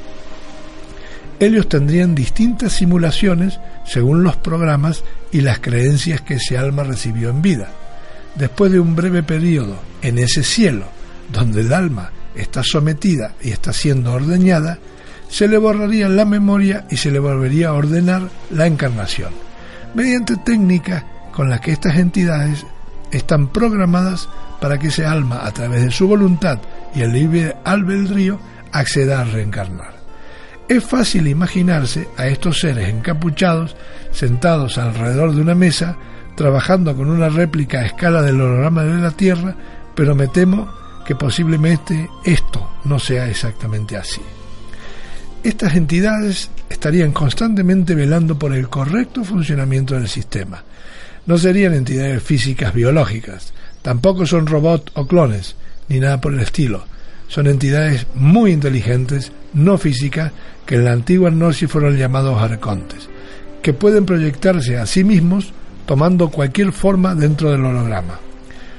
Ellos 1.40 1.70
tendrían 1.70 2.14
distintas 2.14 2.74
simulaciones 2.74 3.59
según 3.87 4.22
los 4.22 4.37
programas 4.37 5.03
y 5.33 5.40
las 5.40 5.59
creencias 5.59 6.20
que 6.20 6.35
ese 6.35 6.59
alma 6.59 6.85
recibió 6.85 7.31
en 7.31 7.40
vida. 7.40 7.70
Después 8.35 8.70
de 8.70 8.79
un 8.79 8.94
breve 8.94 9.22
periodo 9.22 9.76
en 10.03 10.18
ese 10.18 10.44
cielo, 10.44 10.85
donde 11.33 11.62
el 11.62 11.72
alma 11.72 12.11
está 12.35 12.62
sometida 12.62 13.33
y 13.40 13.53
está 13.53 13.72
siendo 13.72 14.12
ordeñada, 14.12 14.79
se 15.31 15.48
le 15.48 15.57
borraría 15.57 16.11
la 16.11 16.26
memoria 16.26 16.87
y 16.90 16.98
se 16.98 17.11
le 17.11 17.18
volvería 17.18 17.68
a 17.68 17.72
ordenar 17.72 18.29
la 18.50 18.66
encarnación, 18.66 19.33
mediante 19.94 20.37
técnicas 20.37 21.05
con 21.33 21.48
las 21.48 21.61
que 21.61 21.72
estas 21.72 21.96
entidades 21.96 22.66
están 23.11 23.48
programadas 23.48 24.29
para 24.61 24.79
que 24.79 24.88
ese 24.88 25.07
alma, 25.07 25.46
a 25.46 25.53
través 25.53 25.83
de 25.85 25.90
su 25.90 26.07
voluntad 26.07 26.59
y 26.94 27.00
el 27.00 27.12
libre 27.12 27.57
albedrío, 27.64 28.38
acceda 28.72 29.22
a 29.22 29.24
reencarnar. 29.24 29.89
Es 30.70 30.85
fácil 30.85 31.26
imaginarse 31.26 32.06
a 32.16 32.28
estos 32.28 32.61
seres 32.61 32.88
encapuchados 32.88 33.74
sentados 34.12 34.78
alrededor 34.78 35.35
de 35.35 35.40
una 35.40 35.56
mesa, 35.56 35.96
trabajando 36.37 36.94
con 36.96 37.11
una 37.11 37.28
réplica 37.28 37.80
a 37.80 37.87
escala 37.87 38.22
del 38.22 38.40
holograma 38.40 38.85
de 38.85 39.02
la 39.02 39.11
Tierra, 39.11 39.56
pero 39.96 40.14
me 40.14 40.28
temo 40.28 40.72
que 41.04 41.16
posiblemente 41.16 42.09
esto 42.24 42.70
no 42.85 43.00
sea 43.00 43.28
exactamente 43.28 43.96
así. 43.96 44.20
Estas 45.42 45.75
entidades 45.75 46.52
estarían 46.68 47.10
constantemente 47.10 47.96
velando 47.96 48.38
por 48.38 48.54
el 48.54 48.68
correcto 48.68 49.25
funcionamiento 49.25 49.96
del 49.96 50.06
sistema. 50.06 50.62
No 51.27 51.37
serían 51.37 51.75
entidades 51.75 52.23
físicas 52.23 52.73
biológicas, 52.73 53.52
tampoco 53.83 54.25
son 54.25 54.46
robots 54.46 54.92
o 54.94 55.04
clones, 55.08 55.56
ni 55.88 55.98
nada 55.98 56.21
por 56.21 56.33
el 56.33 56.38
estilo. 56.38 56.85
Son 57.27 57.46
entidades 57.46 58.06
muy 58.14 58.50
inteligentes, 58.50 59.31
no 59.52 59.79
físicas, 59.79 60.33
que 60.71 60.77
en 60.77 60.85
la 60.85 60.92
antigua 60.92 61.31
Gnosis 61.31 61.68
fueron 61.68 61.96
llamados 61.96 62.40
arcontes, 62.40 63.08
que 63.60 63.73
pueden 63.73 64.06
proyectarse 64.06 64.79
a 64.79 64.87
sí 64.87 65.02
mismos 65.02 65.52
tomando 65.85 66.31
cualquier 66.31 66.71
forma 66.71 67.16
dentro 67.16 67.50
del 67.50 67.64
holograma. 67.64 68.21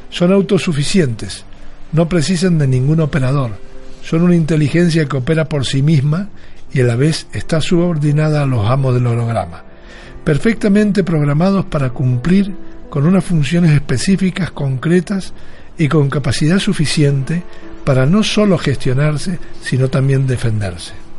Son 0.09 0.31
autosuficientes, 0.31 1.43
no 1.91 2.07
precisan 2.07 2.57
de 2.57 2.65
ningún 2.65 3.01
operador, 3.01 3.57
son 4.03 4.21
una 4.21 4.37
inteligencia 4.37 5.03
que 5.03 5.17
opera 5.17 5.49
por 5.49 5.65
sí 5.65 5.81
misma 5.81 6.29
y 6.71 6.79
a 6.79 6.85
la 6.85 6.95
vez 6.95 7.27
está 7.33 7.59
subordinada 7.59 8.43
a 8.43 8.45
los 8.45 8.69
amos 8.69 8.93
del 8.93 9.07
holograma, 9.07 9.61
perfectamente 10.23 11.03
programados 11.03 11.65
para 11.65 11.89
cumplir 11.89 12.55
con 12.89 13.05
unas 13.05 13.25
funciones 13.25 13.71
específicas, 13.71 14.51
concretas 14.51 15.33
y 15.77 15.89
con 15.89 16.09
capacidad 16.09 16.59
suficiente 16.59 17.43
para 17.83 18.05
no 18.05 18.23
solo 18.23 18.57
gestionarse, 18.57 19.39
sino 19.61 19.89
también 19.89 20.25
defenderse 20.25 21.10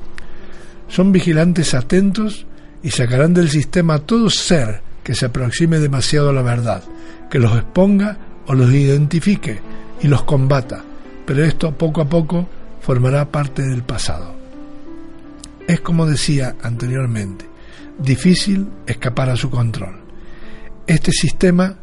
son 0.92 1.10
vigilantes 1.10 1.72
atentos 1.72 2.46
y 2.82 2.90
sacarán 2.90 3.32
del 3.32 3.48
sistema 3.48 4.00
todo 4.00 4.28
ser 4.28 4.82
que 5.02 5.14
se 5.14 5.24
aproxime 5.24 5.78
demasiado 5.78 6.28
a 6.28 6.32
la 6.34 6.42
verdad, 6.42 6.82
que 7.30 7.38
los 7.38 7.56
exponga 7.56 8.18
o 8.46 8.54
los 8.54 8.70
identifique 8.70 9.58
y 10.02 10.08
los 10.08 10.22
combata, 10.24 10.84
pero 11.24 11.44
esto 11.44 11.72
poco 11.72 12.02
a 12.02 12.04
poco 12.04 12.46
formará 12.82 13.24
parte 13.30 13.62
del 13.62 13.82
pasado. 13.82 14.34
Es 15.66 15.80
como 15.80 16.04
decía 16.04 16.56
anteriormente, 16.62 17.46
difícil 17.98 18.68
escapar 18.86 19.30
a 19.30 19.36
su 19.36 19.48
control. 19.48 19.98
Este 20.86 21.10
sistema 21.10 21.74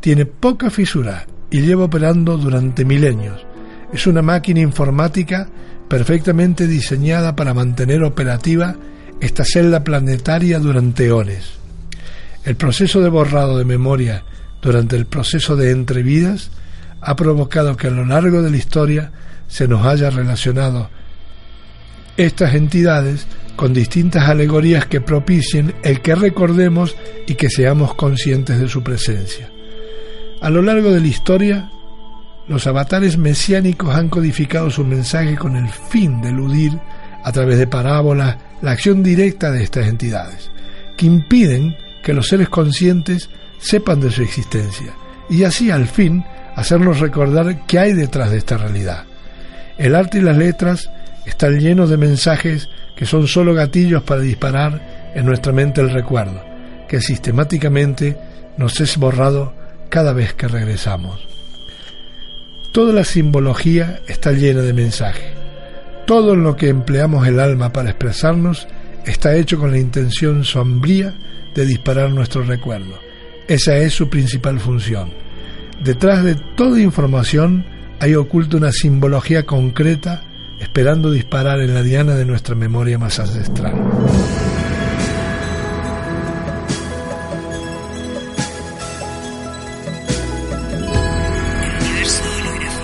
tiene 0.00 0.26
poca 0.26 0.70
fisura 0.70 1.24
y 1.50 1.60
lleva 1.60 1.84
operando 1.84 2.36
durante 2.36 2.84
milenios. 2.84 3.46
Es 3.92 4.08
una 4.08 4.22
máquina 4.22 4.58
informática 4.58 5.48
perfectamente 5.90 6.68
diseñada 6.68 7.34
para 7.34 7.52
mantener 7.52 8.04
operativa 8.04 8.76
esta 9.20 9.44
celda 9.44 9.82
planetaria 9.82 10.60
durante 10.60 11.06
eones. 11.06 11.50
El 12.44 12.54
proceso 12.54 13.00
de 13.00 13.08
borrado 13.08 13.58
de 13.58 13.64
memoria 13.64 14.24
durante 14.62 14.94
el 14.94 15.06
proceso 15.06 15.56
de 15.56 15.72
entrevidas 15.72 16.52
ha 17.00 17.16
provocado 17.16 17.76
que 17.76 17.88
a 17.88 17.90
lo 17.90 18.04
largo 18.06 18.40
de 18.40 18.52
la 18.52 18.56
historia 18.56 19.10
se 19.48 19.66
nos 19.66 19.84
haya 19.84 20.10
relacionado 20.10 20.90
estas 22.16 22.54
entidades 22.54 23.26
con 23.56 23.74
distintas 23.74 24.28
alegorías 24.28 24.86
que 24.86 25.00
propicien 25.00 25.74
el 25.82 26.02
que 26.02 26.14
recordemos 26.14 26.96
y 27.26 27.34
que 27.34 27.50
seamos 27.50 27.94
conscientes 27.96 28.60
de 28.60 28.68
su 28.68 28.84
presencia. 28.84 29.50
A 30.40 30.50
lo 30.50 30.62
largo 30.62 30.92
de 30.92 31.00
la 31.00 31.08
historia, 31.08 31.68
los 32.50 32.66
avatares 32.66 33.16
mesiánicos 33.16 33.94
han 33.94 34.08
codificado 34.08 34.72
su 34.72 34.84
mensaje 34.84 35.36
con 35.36 35.54
el 35.54 35.68
fin 35.68 36.20
de 36.20 36.30
eludir, 36.30 36.76
a 37.22 37.30
través 37.30 37.58
de 37.58 37.68
parábolas, 37.68 38.38
la 38.60 38.72
acción 38.72 39.04
directa 39.04 39.52
de 39.52 39.62
estas 39.62 39.86
entidades, 39.86 40.50
que 40.96 41.06
impiden 41.06 41.76
que 42.02 42.12
los 42.12 42.26
seres 42.26 42.48
conscientes 42.48 43.30
sepan 43.60 44.00
de 44.00 44.10
su 44.10 44.22
existencia 44.22 44.92
y 45.28 45.44
así 45.44 45.70
al 45.70 45.86
fin 45.86 46.24
hacernos 46.56 46.98
recordar 46.98 47.66
qué 47.68 47.78
hay 47.78 47.92
detrás 47.92 48.32
de 48.32 48.38
esta 48.38 48.56
realidad. 48.56 49.04
El 49.78 49.94
arte 49.94 50.18
y 50.18 50.22
las 50.22 50.36
letras 50.36 50.90
están 51.26 51.60
llenos 51.60 51.88
de 51.88 51.98
mensajes 51.98 52.68
que 52.96 53.06
son 53.06 53.28
solo 53.28 53.54
gatillos 53.54 54.02
para 54.02 54.22
disparar 54.22 55.12
en 55.14 55.24
nuestra 55.24 55.52
mente 55.52 55.82
el 55.82 55.90
recuerdo, 55.90 56.42
que 56.88 57.00
sistemáticamente 57.00 58.16
nos 58.56 58.80
es 58.80 58.96
borrado 58.96 59.54
cada 59.88 60.12
vez 60.12 60.34
que 60.34 60.48
regresamos. 60.48 61.29
Toda 62.72 62.92
la 62.92 63.04
simbología 63.04 64.00
está 64.06 64.30
llena 64.30 64.62
de 64.62 64.72
mensaje. 64.72 65.32
Todo 66.06 66.36
lo 66.36 66.54
que 66.54 66.68
empleamos 66.68 67.26
el 67.26 67.40
alma 67.40 67.72
para 67.72 67.90
expresarnos 67.90 68.68
está 69.04 69.34
hecho 69.34 69.58
con 69.58 69.72
la 69.72 69.78
intención 69.78 70.44
sombría 70.44 71.12
de 71.52 71.66
disparar 71.66 72.12
nuestro 72.12 72.42
recuerdo. 72.42 73.00
Esa 73.48 73.76
es 73.78 73.92
su 73.92 74.08
principal 74.08 74.60
función. 74.60 75.10
Detrás 75.82 76.22
de 76.22 76.36
toda 76.56 76.80
información 76.80 77.64
hay 77.98 78.14
oculta 78.14 78.56
una 78.56 78.70
simbología 78.70 79.44
concreta 79.46 80.22
esperando 80.60 81.10
disparar 81.10 81.60
en 81.60 81.74
la 81.74 81.82
diana 81.82 82.14
de 82.14 82.24
nuestra 82.24 82.54
memoria 82.54 82.98
más 82.98 83.18
ancestral. 83.18 83.74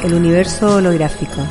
El 0.06 0.14
universo 0.14 0.76
holográfico. 0.76 1.42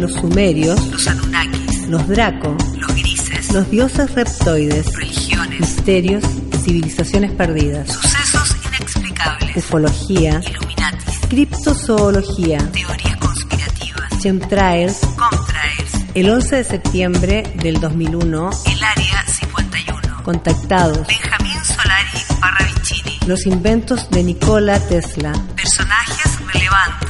Los 0.00 0.14
sumerios, 0.14 0.80
los 0.88 1.06
Anunnakis, 1.06 1.86
los 1.88 2.08
Draco, 2.08 2.56
los 2.78 2.94
grises, 2.94 3.52
los 3.52 3.70
dioses 3.70 4.10
reptoides, 4.14 4.86
religiones, 4.96 5.60
misterios, 5.60 6.24
civilizaciones 6.64 7.32
perdidas, 7.32 7.92
sucesos 7.92 8.56
inexplicables, 8.66 9.56
ufología, 9.56 10.40
Illuminatis, 10.42 11.20
criptozoología, 11.28 12.58
teorías 12.72 13.16
conspirativas, 13.18 14.18
chemtrails, 14.22 15.00
contrails, 15.16 16.06
el 16.14 16.30
11 16.30 16.56
de 16.56 16.64
septiembre 16.64 17.42
del 17.56 17.78
2001, 17.78 18.50
el 18.66 18.84
Área 18.84 19.24
51, 19.26 20.22
contactados, 20.22 21.06
Benjamín 21.06 21.62
Solari 21.62 22.40
Parravicini, 22.40 23.18
los 23.26 23.44
inventos 23.44 24.08
de 24.08 24.24
Nikola 24.24 24.80
Tesla, 24.80 25.32
personajes 25.54 26.38
relevantes 26.54 27.09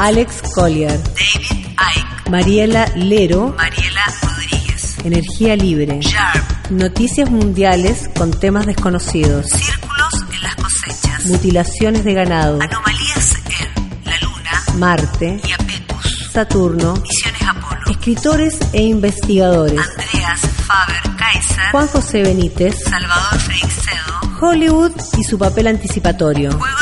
Alex 0.00 0.40
Collier, 0.54 0.98
David 0.98 1.68
Icke, 1.76 2.30
Mariela 2.30 2.86
Lero, 2.96 3.54
Mariela 3.54 4.02
Rodríguez, 4.22 4.96
Energía 5.04 5.54
Libre, 5.56 6.00
Sharp, 6.00 6.70
noticias 6.70 7.30
mundiales 7.30 8.08
con 8.16 8.30
temas 8.30 8.64
desconocidos, 8.64 9.46
círculos 9.50 10.14
en 10.32 10.42
las 10.42 10.54
cosechas, 10.54 11.26
mutilaciones 11.26 12.02
de 12.04 12.14
ganado, 12.14 12.62
anomalías 12.62 13.34
en 13.44 14.06
la 14.06 14.16
Luna 14.20 14.62
Marte, 14.78 15.38
y 15.46 15.52
Apetus, 15.52 16.30
Saturno, 16.32 16.94
misiones 16.94 17.42
Apolo, 17.42 17.90
escritores 17.90 18.58
e 18.72 18.80
investigadores, 18.80 19.80
Andreas 19.80 20.40
Faber 20.66 21.16
Kaiser, 21.18 21.70
Juan 21.72 21.88
José 21.88 22.22
Benítez, 22.22 22.84
Salvador 22.84 23.38
Freixedo, 23.38 24.38
Hollywood 24.40 24.92
y 25.18 25.24
su 25.24 25.38
papel 25.38 25.66
anticipatorio. 25.66 26.52
Juego 26.52 26.79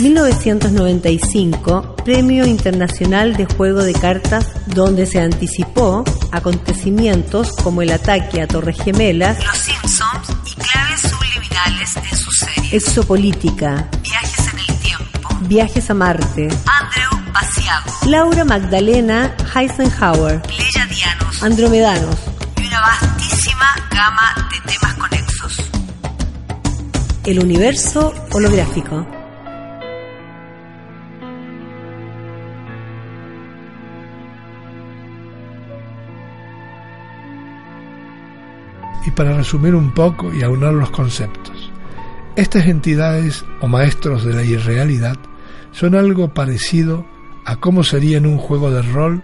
1995, 0.00 1.96
Premio 2.04 2.44
Internacional 2.46 3.36
de 3.36 3.46
Juego 3.46 3.82
de 3.82 3.92
Cartas, 3.92 4.46
donde 4.66 5.06
se 5.06 5.20
anticipó 5.20 6.02
acontecimientos 6.32 7.52
como 7.62 7.80
el 7.82 7.92
ataque 7.92 8.42
a 8.42 8.48
Torres 8.48 8.76
Gemelas, 8.82 9.38
Los 9.44 9.56
Simpsons 9.56 10.36
y 10.46 10.54
claves 10.56 11.00
subliminales 11.00 11.96
en 11.96 12.18
sus 12.18 12.38
series, 12.38 12.72
Exopolítica, 12.72 13.88
Viajes 14.02 14.48
en 14.52 14.58
el 14.58 14.78
tiempo, 14.80 15.28
Viajes 15.42 15.90
a 15.90 15.94
Marte, 15.94 16.48
Andrew 16.48 17.32
Basiago, 17.32 17.92
Laura 18.06 18.44
Magdalena 18.44 19.36
Heisenhower, 19.54 20.42
Pleiadianos 20.42 21.42
Andromedanos, 21.42 22.16
y 22.56 22.66
una 22.66 22.80
vastísima 22.80 23.66
gama 23.92 24.48
de 24.50 24.72
temas 24.72 24.94
conexos. 24.94 25.70
el 27.26 27.38
universo 27.38 28.12
holográfico. 28.32 29.23
Para 39.14 39.36
resumir 39.36 39.74
un 39.74 39.92
poco 39.92 40.32
y 40.32 40.42
aunar 40.42 40.74
los 40.74 40.90
conceptos, 40.90 41.70
estas 42.36 42.66
entidades 42.66 43.44
o 43.60 43.68
maestros 43.68 44.24
de 44.24 44.34
la 44.34 44.42
irrealidad 44.42 45.16
son 45.70 45.94
algo 45.94 46.34
parecido 46.34 47.06
a 47.44 47.56
cómo 47.56 47.84
sería 47.84 48.18
en 48.18 48.26
un 48.26 48.38
juego 48.38 48.70
de 48.70 48.82
rol 48.82 49.22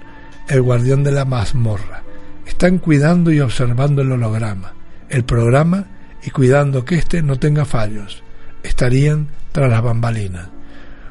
el 0.48 0.62
guardián 0.62 1.02
de 1.02 1.12
la 1.12 1.24
mazmorra. 1.24 2.02
Están 2.46 2.78
cuidando 2.78 3.32
y 3.32 3.40
observando 3.40 4.02
el 4.02 4.12
holograma, 4.12 4.74
el 5.08 5.24
programa 5.24 5.86
y 6.22 6.30
cuidando 6.30 6.84
que 6.84 6.96
éste 6.96 7.22
no 7.22 7.38
tenga 7.38 7.64
fallos. 7.64 8.22
Estarían 8.62 9.28
tras 9.52 9.70
las 9.70 9.82
bambalinas. 9.82 10.48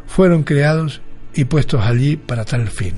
Fueron 0.08 0.44
creados 0.44 1.02
y 1.34 1.46
puestos 1.46 1.84
allí 1.84 2.16
para 2.16 2.46
tal 2.46 2.68
fin. 2.68 2.94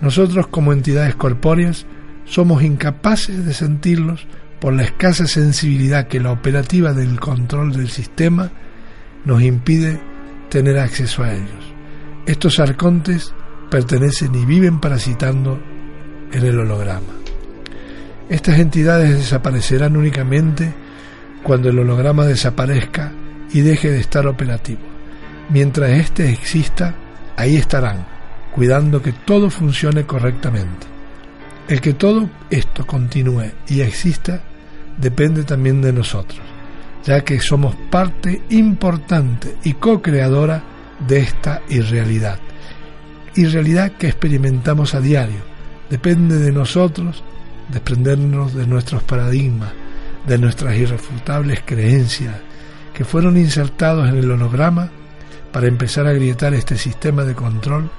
Nosotros 0.00 0.46
como 0.46 0.72
entidades 0.72 1.14
corpóreas 1.14 1.86
somos 2.24 2.62
incapaces 2.62 3.44
de 3.44 3.54
sentirlos 3.54 4.26
por 4.60 4.74
la 4.74 4.82
escasa 4.82 5.26
sensibilidad 5.26 6.08
que 6.08 6.20
la 6.20 6.32
operativa 6.32 6.92
del 6.92 7.20
control 7.20 7.72
del 7.72 7.90
sistema 7.90 8.50
nos 9.24 9.42
impide 9.42 10.00
tener 10.48 10.78
acceso 10.78 11.22
a 11.22 11.32
ellos. 11.32 11.74
Estos 12.26 12.58
arcontes 12.58 13.32
pertenecen 13.70 14.34
y 14.34 14.44
viven 14.44 14.80
parasitando 14.80 15.60
en 16.32 16.44
el 16.44 16.58
holograma. 16.58 17.14
Estas 18.28 18.58
entidades 18.58 19.16
desaparecerán 19.16 19.96
únicamente 19.96 20.74
cuando 21.42 21.70
el 21.70 21.78
holograma 21.78 22.26
desaparezca 22.26 23.12
y 23.52 23.60
deje 23.60 23.90
de 23.90 24.00
estar 24.00 24.26
operativo. 24.26 24.80
Mientras 25.50 25.90
éste 25.90 26.30
exista, 26.30 26.94
ahí 27.36 27.56
estarán, 27.56 28.06
cuidando 28.54 29.00
que 29.00 29.12
todo 29.12 29.48
funcione 29.48 30.04
correctamente. 30.04 30.86
El 31.68 31.80
que 31.80 31.94
todo 31.94 32.28
esto 32.50 32.86
continúe 32.86 33.52
y 33.68 33.80
exista 33.80 34.42
depende 34.98 35.44
también 35.44 35.80
de 35.80 35.92
nosotros, 35.92 36.40
ya 37.04 37.22
que 37.22 37.40
somos 37.40 37.74
parte 37.90 38.42
importante 38.50 39.56
y 39.64 39.74
co-creadora 39.74 40.62
de 41.06 41.20
esta 41.20 41.62
irrealidad. 41.68 42.38
Irrealidad 43.34 43.92
que 43.92 44.08
experimentamos 44.08 44.94
a 44.94 45.00
diario. 45.00 45.40
Depende 45.88 46.38
de 46.38 46.52
nosotros 46.52 47.22
desprendernos 47.68 48.54
de 48.54 48.66
nuestros 48.66 49.02
paradigmas, 49.02 49.72
de 50.26 50.38
nuestras 50.38 50.76
irrefutables 50.76 51.62
creencias, 51.64 52.34
que 52.92 53.04
fueron 53.04 53.36
insertados 53.36 54.08
en 54.08 54.16
el 54.16 54.30
holograma 54.30 54.90
para 55.52 55.68
empezar 55.68 56.06
a 56.06 56.10
agrietar 56.10 56.52
este 56.54 56.76
sistema 56.76 57.24
de 57.24 57.34
control 57.34 57.90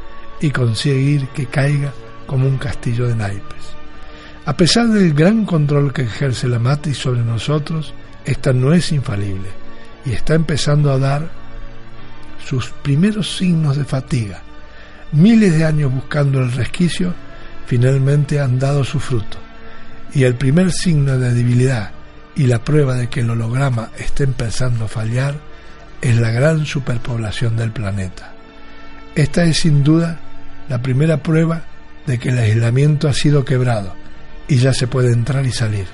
y 0.41 0.52
conseguir 0.52 1.28
que 1.30 1.45
caiga 1.45 1.91
como 2.28 2.47
un 2.47 2.58
castillo 2.58 3.08
de 3.08 3.16
naipes. 3.16 3.79
A 4.46 4.56
pesar 4.56 4.88
del 4.88 5.14
gran 5.14 5.46
control 5.46 5.94
que 5.94 6.04
ejerce 6.04 6.48
la 6.48 6.60
matriz 6.60 6.98
sobre 6.98 7.22
nosotros, 7.22 7.94
esta 8.26 8.54
no 8.54 8.74
es 8.74 8.92
infalible 8.92 9.50
y 10.06 10.12
está 10.12 10.34
empezando 10.34 10.92
a 10.92 10.98
dar 10.98 11.30
sus 12.46 12.70
primeros 12.82 13.38
signos 13.38 13.78
de 13.78 13.86
fatiga. 13.86 14.42
Miles 15.12 15.58
de 15.58 15.66
años 15.66 15.94
buscando 15.94 16.40
el 16.40 16.52
resquicio 16.52 17.14
finalmente 17.66 18.40
han 18.40 18.58
dado 18.58 18.84
su 18.84 19.00
fruto. 19.00 19.38
Y 20.14 20.24
el 20.24 20.36
primer 20.36 20.72
signo 20.72 21.18
de 21.20 21.34
debilidad 21.34 21.92
y 22.36 22.48
la 22.48 22.64
prueba 22.64 22.96
de 22.96 23.10
que 23.10 23.20
el 23.20 23.30
holograma 23.30 23.90
está 23.98 24.24
empezando 24.24 24.86
a 24.86 24.88
fallar 24.88 25.36
es 26.02 26.18
la 26.18 26.32
gran 26.32 26.66
superpoblación 26.66 27.58
del 27.58 27.72
planeta. 27.72 28.34
Esta 29.16 29.44
es 29.44 29.60
sin 29.60 29.84
duda 29.84 30.20
la 30.70 30.82
primera 30.82 31.18
prueba 31.18 31.64
de 32.08 32.18
que 32.18 32.30
el 32.30 32.40
aislamiento 32.40 33.08
ha 33.08 33.14
sido 33.14 33.44
quebrado 33.44 33.99
y 34.50 34.58
ya 34.58 34.74
se 34.74 34.88
puede 34.88 35.14
entrar 35.14 35.45
y 35.45 35.52
salir. 35.52 35.86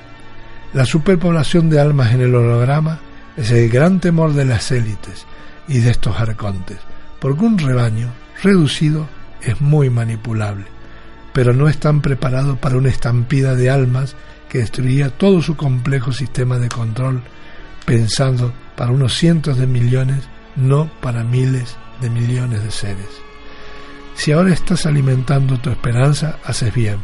La 0.73 0.85
superpoblación 0.85 1.69
de 1.69 1.79
almas 1.79 2.13
en 2.13 2.21
el 2.21 2.33
holograma 2.33 2.99
es 3.37 3.51
el 3.51 3.69
gran 3.69 3.99
temor 3.99 4.33
de 4.33 4.45
las 4.45 4.71
élites 4.71 5.25
y 5.67 5.79
de 5.79 5.91
estos 5.91 6.19
arcontes, 6.19 6.79
porque 7.19 7.43
un 7.43 7.57
rebaño 7.57 8.09
reducido 8.41 9.07
es 9.41 9.59
muy 9.61 9.89
manipulable, 9.89 10.65
pero 11.33 11.53
no 11.53 11.67
están 11.67 12.01
preparados 12.01 12.57
para 12.57 12.77
una 12.77 12.89
estampida 12.89 13.55
de 13.55 13.69
almas 13.69 14.15
que 14.49 14.59
destruiría 14.59 15.09
todo 15.09 15.41
su 15.41 15.57
complejo 15.57 16.13
sistema 16.13 16.57
de 16.57 16.69
control, 16.69 17.21
pensando 17.85 18.53
para 18.77 18.91
unos 18.91 19.13
cientos 19.13 19.57
de 19.57 19.67
millones, 19.67 20.23
no 20.55 20.89
para 21.01 21.23
miles 21.23 21.75
de 22.01 22.09
millones 22.09 22.63
de 22.63 22.71
seres. 22.71 23.09
Si 24.15 24.31
ahora 24.31 24.53
estás 24.53 24.85
alimentando 24.85 25.59
tu 25.59 25.69
esperanza, 25.69 26.37
haces 26.45 26.73
bien, 26.73 26.97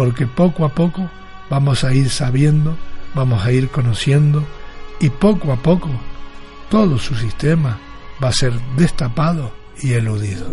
porque 0.00 0.26
poco 0.26 0.64
a 0.64 0.70
poco 0.70 1.10
vamos 1.50 1.84
a 1.84 1.92
ir 1.92 2.08
sabiendo, 2.08 2.74
vamos 3.14 3.44
a 3.44 3.52
ir 3.52 3.68
conociendo, 3.68 4.42
y 4.98 5.10
poco 5.10 5.52
a 5.52 5.56
poco 5.56 5.90
todo 6.70 6.96
su 6.96 7.14
sistema 7.14 7.78
va 8.24 8.28
a 8.28 8.32
ser 8.32 8.54
destapado 8.78 9.52
y 9.82 9.92
eludido. 9.92 10.46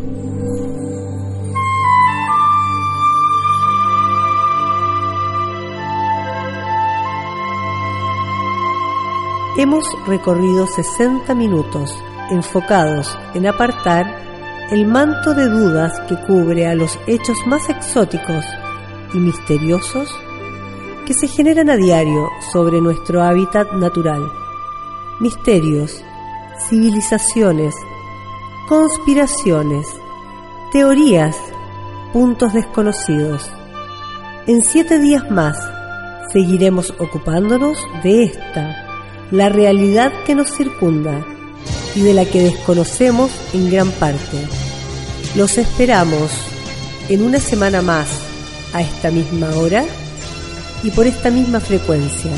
Hemos 9.58 9.86
recorrido 10.08 10.68
60 10.68 11.34
minutos 11.36 11.96
enfocados 12.32 13.18
en 13.34 13.48
apartar 13.48 14.14
el 14.72 14.86
manto 14.86 15.34
de 15.34 15.48
dudas 15.48 15.98
que 16.10 16.18
cubre 16.28 16.68
a 16.68 16.76
los 16.76 17.00
hechos 17.08 17.38
más 17.46 17.70
exóticos 17.70 18.44
misteriosos 19.20 20.14
que 21.06 21.14
se 21.14 21.28
generan 21.28 21.70
a 21.70 21.78
diario 21.78 22.30
sobre 22.52 22.82
nuestro 22.82 23.24
hábitat 23.24 23.72
natural. 23.72 24.30
Misterios, 25.20 26.04
civilizaciones, 26.70 27.74
conspiraciones, 28.68 29.88
teorías, 30.72 31.38
puntos 32.12 32.54
desconocidos. 32.54 33.50
En 34.48 34.62
siete 34.62 35.00
días 35.00 35.32
más 35.32 35.58
seguiremos 36.34 36.94
ocupándonos 37.00 37.78
de 38.04 38.24
esta, 38.24 38.86
la 39.32 39.48
realidad 39.48 40.12
que 40.26 40.36
nos 40.36 40.52
circunda 40.52 41.26
y 41.96 42.02
de 42.02 42.14
la 42.14 42.26
que 42.26 42.44
desconocemos 42.44 43.32
en 43.54 43.72
gran 43.72 43.92
parte. 43.92 44.46
Los 45.36 45.58
esperamos 45.58 46.32
en 47.08 47.24
una 47.24 47.40
semana 47.40 47.82
más 47.82 48.27
a 48.78 48.82
esta 48.82 49.10
misma 49.10 49.50
hora 49.56 49.84
y 50.84 50.92
por 50.92 51.08
esta 51.08 51.32
misma 51.32 51.60
frecuencia 51.60 52.32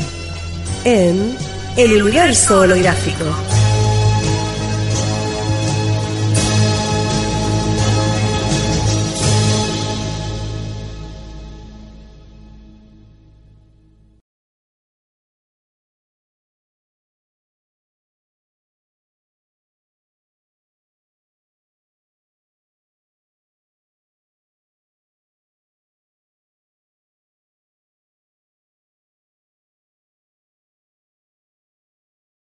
en 0.84 1.36
el 1.76 2.02
universo 2.02 2.60
holográfico. 2.60 3.49